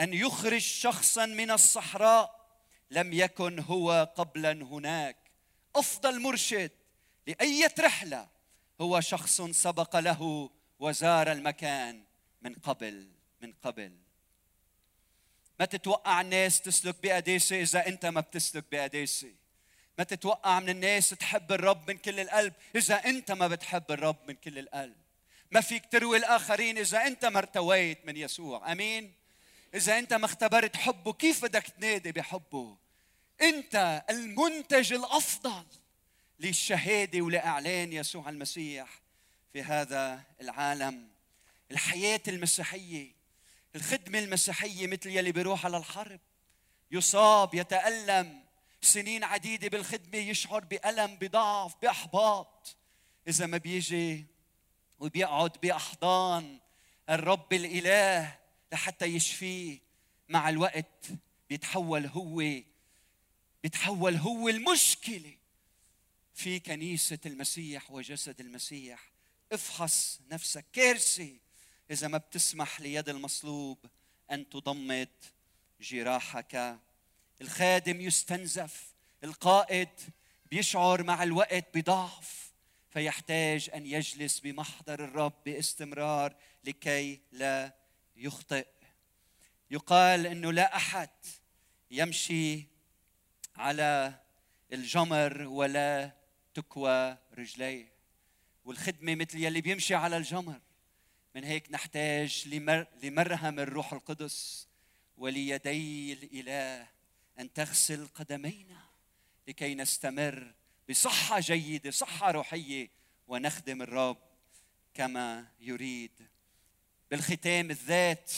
أن 0.00 0.14
يخرج 0.14 0.60
شخصا 0.60 1.26
من 1.26 1.50
الصحراء 1.50 2.42
لم 2.90 3.12
يكن 3.12 3.58
هو 3.58 4.12
قبلا 4.16 4.52
هناك. 4.52 5.16
أفضل 5.76 6.20
مرشد 6.20 6.70
لأية 7.26 7.74
رحلة. 7.80 8.28
هو 8.80 9.00
شخص 9.00 9.40
سبق 9.42 9.96
له 9.96 10.50
وزار 10.78 11.32
المكان 11.32 12.04
من 12.42 12.54
قبل 12.54 13.10
من 13.40 13.52
قبل. 13.52 13.98
ما 15.60 15.64
تتوقع 15.66 16.20
الناس 16.20 16.60
تسلك 16.60 16.96
بقداسة 17.02 17.60
إذا 17.60 17.86
أنت 17.86 18.06
ما 18.06 18.20
بتسلك 18.20 18.64
بقداسة 18.72 19.34
ما 19.98 20.04
تتوقع 20.04 20.60
من 20.60 20.68
الناس 20.68 21.10
تحب 21.10 21.52
الرب 21.52 21.90
من 21.90 21.98
كل 21.98 22.20
القلب 22.20 22.52
إذا 22.76 22.94
أنت 22.94 23.32
ما 23.32 23.48
بتحب 23.48 23.84
الرب 23.90 24.16
من 24.28 24.34
كل 24.34 24.58
القلب؟ 24.58 24.96
ما 25.50 25.60
فيك 25.60 25.86
تروي 25.92 26.16
الآخرين 26.16 26.78
إذا 26.78 27.06
أنت 27.06 27.24
ما 27.24 27.38
ارتويت 27.38 28.06
من 28.06 28.16
يسوع. 28.16 28.72
أمين؟ 28.72 29.14
إذا 29.74 29.98
أنت 29.98 30.12
ما 30.12 30.24
اختبرت 30.24 30.76
حبه 30.76 31.12
كيف 31.12 31.44
بدك 31.44 31.66
تنادي 31.66 32.12
بحبه؟ 32.12 32.76
أنت 33.42 34.04
المنتج 34.10 34.92
الأفضل. 34.92 35.64
للشهادة 36.40 37.20
ولإعلان 37.20 37.92
يسوع 37.92 38.28
المسيح 38.28 39.02
في 39.52 39.62
هذا 39.62 40.22
العالم. 40.40 41.08
الحياة 41.70 42.20
المسيحية 42.28 43.12
الخدمة 43.76 44.18
المسيحية 44.18 44.86
مثل 44.86 45.10
يلي 45.10 45.32
بيروح 45.32 45.64
على 45.64 45.76
الحرب. 45.76 46.20
يصاب 46.90 47.54
يتألم. 47.54 48.42
سنين 48.80 49.24
عديدة 49.24 49.68
بالخدمة 49.68 50.18
يشعر 50.18 50.64
بألم 50.64 51.16
بضعف 51.16 51.74
بإحباط. 51.82 52.76
إذا 53.28 53.46
ما 53.46 53.56
بيجي 53.58 54.26
وبيقعد 54.98 55.52
بأحضان 55.62 56.58
الرب 57.10 57.52
الإله 57.52 58.38
لحتى 58.72 59.04
يشفيه 59.04 59.78
مع 60.28 60.48
الوقت 60.48 61.08
بيتحول 61.50 62.06
هو 62.06 62.42
بيتحول 63.62 64.16
هو 64.16 64.48
المشكلة. 64.48 65.36
في 66.34 66.60
كنيسة 66.60 67.18
المسيح 67.26 67.90
وجسد 67.90 68.40
المسيح. 68.40 69.12
افحص 69.52 70.20
نفسك. 70.30 70.64
كارثة 70.72 71.38
إذا 71.90 72.08
ما 72.08 72.18
بتسمح 72.18 72.80
ليد 72.80 73.08
المصلوب 73.08 73.78
أن 74.30 74.48
تضمد 74.48 75.08
جراحك. 75.80 76.78
الخادم 77.40 78.00
يستنزف. 78.00 78.94
القائد 79.24 79.88
بيشعر 80.50 81.02
مع 81.02 81.22
الوقت 81.22 81.78
بضعف. 81.78 82.52
فيحتاج 82.90 83.70
أن 83.74 83.86
يجلس 83.86 84.40
بمحضر 84.40 85.04
الرب 85.04 85.32
باستمرار 85.44 86.36
لكي 86.64 87.20
لا 87.32 87.74
يخطئ. 88.16 88.66
يقال 89.70 90.26
إنه 90.26 90.52
لا 90.52 90.76
أحد 90.76 91.10
يمشي 91.90 92.66
على 93.56 94.20
الجمر 94.72 95.42
ولا 95.42 96.21
تكوى 96.54 97.18
رجليه 97.38 97.92
والخدمة 98.64 99.14
مثل 99.14 99.38
يلي 99.38 99.60
بيمشي 99.60 99.94
على 99.94 100.16
الجمر. 100.16 100.60
من 101.34 101.44
هيك 101.44 101.72
نحتاج 101.72 102.48
لمر 102.48 102.86
لمرهم 103.02 103.58
الروح 103.58 103.92
القدس 103.92 104.68
وليدي 105.16 106.12
الإله 106.12 106.88
أن 107.38 107.52
تغسل 107.52 108.08
قدمينا 108.14 108.80
لكي 109.48 109.74
نستمر 109.74 110.54
بصحة 110.90 111.40
جيدة 111.40 111.90
صحة 111.90 112.30
روحية 112.30 112.88
ونخدم 113.28 113.82
الرب 113.82 114.18
كما 114.94 115.46
يريد. 115.60 116.28
بالختام 117.10 117.70
الذات 117.70 118.32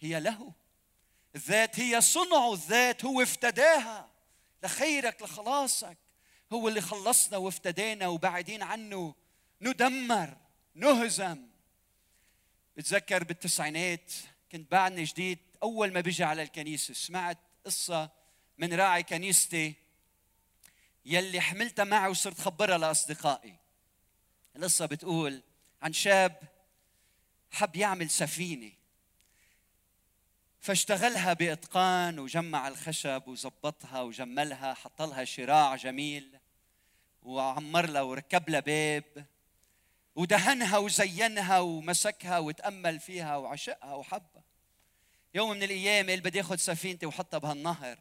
هي 0.00 0.20
له. 0.20 0.52
الذات 1.34 1.80
هي 1.80 2.00
صنعه 2.00 2.52
الذات 2.52 3.04
هو 3.04 3.22
افتداها 3.22 4.10
لخيرك 4.62 5.22
لخلاصك. 5.22 5.98
هو 6.52 6.68
اللي 6.68 6.80
خلصنا 6.80 7.36
وافتدانا 7.36 8.08
وبعدين 8.08 8.62
عنه. 8.62 9.14
ندمر 9.60 10.36
نهزم. 10.74 11.46
بتذكر 12.76 13.24
بالتسعينات 13.24 14.12
كنت 14.52 14.72
بعدني 14.72 15.04
جديد. 15.04 15.38
أول 15.62 15.92
ما 15.92 16.00
بيجي 16.00 16.24
على 16.24 16.42
الكنيسة 16.42 16.94
سمعت 16.94 17.38
قصة 17.66 18.10
من 18.58 18.74
راعي 18.74 19.02
كنيستي 19.02 19.74
يلي 21.04 21.40
حملتها 21.40 21.84
معي 21.84 22.10
وصرت 22.10 22.40
خبرها 22.40 22.78
لأصدقائي. 22.78 23.56
القصة 24.56 24.86
بتقول 24.86 25.42
عن 25.82 25.92
شاب 25.92 26.42
حب 27.50 27.76
يعمل 27.76 28.10
سفينة 28.10 28.72
فاشتغلها 30.60 31.32
بإتقان 31.32 32.18
وجمع 32.18 32.68
الخشب 32.68 33.22
وزبطها 33.26 34.00
وجملها 34.00 34.74
حط 34.74 35.02
لها 35.02 35.24
شراع 35.24 35.76
جميل. 35.76 36.38
وعمر 37.22 37.86
لها 37.86 38.02
وركب 38.02 38.50
لها 38.50 38.60
باب 38.60 39.26
ودهنها 40.16 40.78
وزينها 40.78 41.58
ومسكها 41.58 42.38
وتأمل 42.38 43.00
فيها 43.00 43.36
وعشقها 43.36 43.94
وحبها. 43.94 44.42
يوم 45.34 45.50
من 45.50 45.62
الأيام 45.62 46.10
قال 46.10 46.20
بدي 46.20 46.40
آخذ 46.40 46.56
سفينتي 46.56 47.06
وحطها 47.06 47.38
بهالنهر 47.38 47.98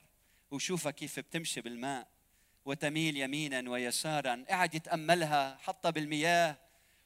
وشوفها 0.51 0.91
كيف 0.91 1.19
بتمشي 1.19 1.61
بالماء. 1.61 2.07
وتميل 2.65 3.17
يمينا 3.17 3.69
ويسارا 3.69 4.45
قاعد 4.49 4.75
يتأملها 4.75 5.57
حطها 5.61 5.89
بالمياه 5.89 6.57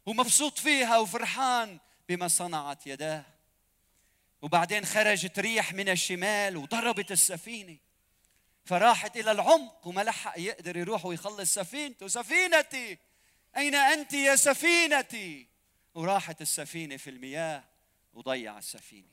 ومبسوط 0.05 0.59
فيها 0.59 0.97
وفرحان 0.97 1.79
بما 2.09 2.27
صنعت 2.27 2.87
يداه. 2.87 3.25
وبعدين 4.41 4.85
خرجت 4.85 5.39
ريح 5.39 5.73
من 5.73 5.89
الشمال 5.89 6.57
وضربت 6.57 7.11
السفينة. 7.11 7.77
فراحت 8.65 9.17
إلى 9.17 9.31
العمق 9.31 9.87
وما 9.87 10.01
لحق 10.01 10.39
يقدر 10.39 10.77
يروح 10.77 11.05
ويخلص 11.05 11.53
سفينته 11.53 12.07
سفينتي؟ 12.07 12.97
أين 13.57 13.75
أنت 13.75 14.13
يا 14.13 14.35
سفينتي؟ 14.35 15.47
وراحت 15.93 16.41
السفينة 16.41 16.97
في 16.97 17.09
المياه 17.09 17.63
وضيع 18.13 18.57
السفينة. 18.57 19.07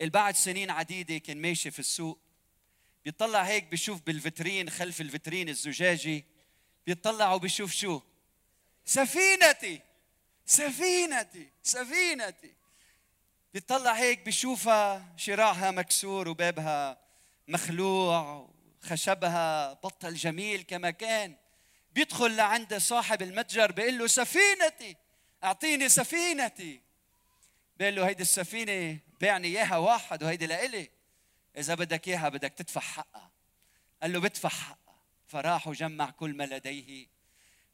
بعد 0.00 0.36
سنين 0.36 0.70
عديدة 0.70 1.18
كان 1.18 1.36
ماشي 1.36 1.70
في 1.70 1.78
السوق. 1.78 2.18
بيطلع 3.04 3.42
هيك 3.42 3.64
بيشوف 3.64 4.02
بالفترين 4.02 4.70
خلف 4.70 5.00
الفترين 5.00 5.48
الزجاجي. 5.48 6.24
بيطلع 6.86 7.32
وبيشوف 7.32 7.72
شو؟ 7.72 8.00
سفينتي! 8.84 9.80
سفينتي! 10.46 11.48
سفينتي! 11.62 12.54
بيطلع 13.54 13.92
هيك 13.92 14.20
بيشوفها 14.20 15.14
شراعها 15.16 15.70
مكسور 15.70 16.28
وبابها 16.28 17.05
مخلوع 17.48 18.48
خشبها 18.82 19.72
بطل 19.72 20.14
جميل 20.14 20.62
كما 20.62 20.90
كان 20.90 21.36
بيدخل 21.92 22.36
لعند 22.36 22.74
صاحب 22.74 23.22
المتجر 23.22 23.72
بيقول 23.72 23.98
له 23.98 24.06
سفينتي 24.06 24.96
أعطيني 25.44 25.88
سفينتي. 25.88 26.80
بيقول 27.76 27.96
له 27.96 28.08
هيدي 28.08 28.22
السفينة 28.22 28.98
بيعني 29.20 29.48
إياها 29.48 29.76
واحد 29.76 30.22
وهيدي 30.22 30.46
لإلي. 30.46 30.90
إذا 31.58 31.74
بدك 31.74 32.08
إياها 32.08 32.28
بدك 32.28 32.52
تدفع 32.52 32.80
حقها. 32.80 33.30
قال 34.02 34.12
له 34.12 34.20
بدفع 34.20 34.48
حقها. 34.48 35.02
فراح 35.26 35.68
وجمع 35.68 36.10
كل 36.10 36.36
ما 36.36 36.44
لديه. 36.44 37.06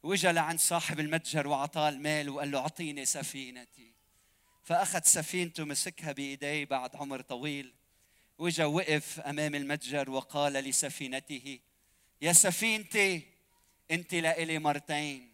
وإجا 0.03 0.31
لعند 0.31 0.59
صاحب 0.59 0.99
المتجر 0.99 1.47
وأعطاه 1.47 1.89
المال 1.89 2.29
وقال 2.29 2.51
له 2.51 2.59
أعطيني 2.59 3.05
سفينتي. 3.05 3.93
فأخذ 4.63 5.01
سفينته 5.03 5.63
مسكها 5.63 6.11
بإيديه 6.11 6.65
بعد 6.65 6.95
عمر 6.95 7.21
طويل. 7.21 7.73
واجا 8.37 8.65
وقف 8.65 9.19
أمام 9.19 9.55
المتجر 9.55 10.09
وقال 10.09 10.53
لسفينته 10.53 11.59
يا 12.21 12.33
سفينتي 12.33 13.21
أنت 13.91 14.13
لإلي 14.15 14.59
مرتين. 14.59 15.33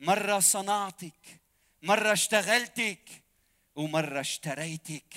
مرة 0.00 0.38
صنعتك 0.38 1.40
مرة 1.82 2.12
اشتغلتك 2.12 3.08
ومرة 3.76 4.20
اشتريتك. 4.20 5.14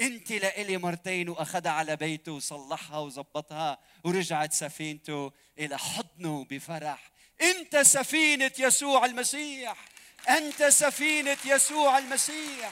أنت 0.00 0.32
لإلي 0.32 0.76
مرتين. 0.78 1.28
واخذها 1.28 1.72
على 1.72 1.96
بيته 1.96 2.32
وصلحها 2.32 2.98
وظبطها 2.98 3.78
ورجعت 4.04 4.52
سفينته 4.52 5.32
إلى 5.58 5.78
حضنه 5.78 6.46
بفرح. 6.50 7.10
أنت 7.42 7.76
سفينة 7.76 8.52
يسوع 8.58 9.04
المسيح! 9.04 9.84
أنت 10.28 10.64
سفينة 10.64 11.36
يسوع 11.44 11.98
المسيح! 11.98 12.70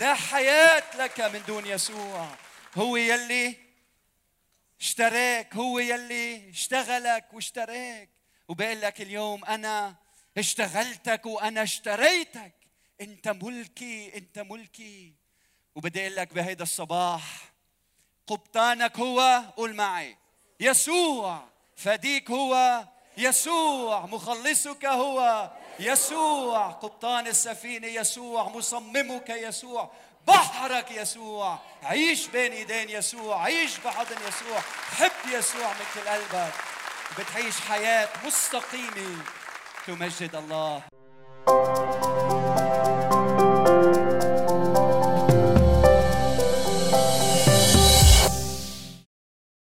لا 0.00 0.14
حياة 0.14 0.96
لك 0.96 1.20
من 1.20 1.42
دون 1.46 1.66
يسوع. 1.66 2.36
هو 2.74 2.96
يلي 2.96 3.56
اشتراك 4.80 5.56
هو 5.56 5.78
يلي 5.78 6.50
اشتغلك 6.50 7.24
واشتراك 7.32 8.08
وبقول 8.48 8.80
لك 8.80 9.00
اليوم 9.00 9.44
أنا 9.44 9.94
اشتغلتك 10.38 11.26
وأنا 11.26 11.62
اشتريتك. 11.62 12.52
أنت 13.00 13.28
ملكي 13.28 14.16
أنت 14.16 14.38
ملكي. 14.38 15.12
وبدي 15.74 16.00
أقول 16.00 16.16
لك 16.16 16.34
بهيدا 16.34 16.62
الصباح 16.62 17.52
قبطانك 18.26 18.98
هو 18.98 19.42
قول 19.56 19.74
معي 19.74 20.16
يسوع. 20.60 21.44
فديك 21.76 22.30
هو 22.30 22.84
يسوع. 23.18 24.06
مخلصك 24.06 24.84
هو 24.84 25.50
يسوع. 25.80 26.70
قبطان 26.70 27.26
السفينة 27.26 27.86
يسوع. 27.86 28.48
مصممك 28.48 29.30
يسوع. 29.30 29.92
بحرك 30.26 30.90
يسوع. 30.90 31.58
عيش 31.82 32.26
بين 32.26 32.52
ايدين 32.52 32.90
يسوع. 32.90 33.42
عيش 33.42 33.78
بحضن 33.78 34.16
يسوع. 34.28 34.60
حب 34.98 35.30
يسوع 35.32 35.68
من 35.68 35.86
كل 35.94 36.08
قلبك. 36.08 36.52
بتعيش 37.18 37.60
حياة 37.60 38.08
مستقيمة 38.24 39.22
تمجد 39.86 40.34
الله. 40.34 40.82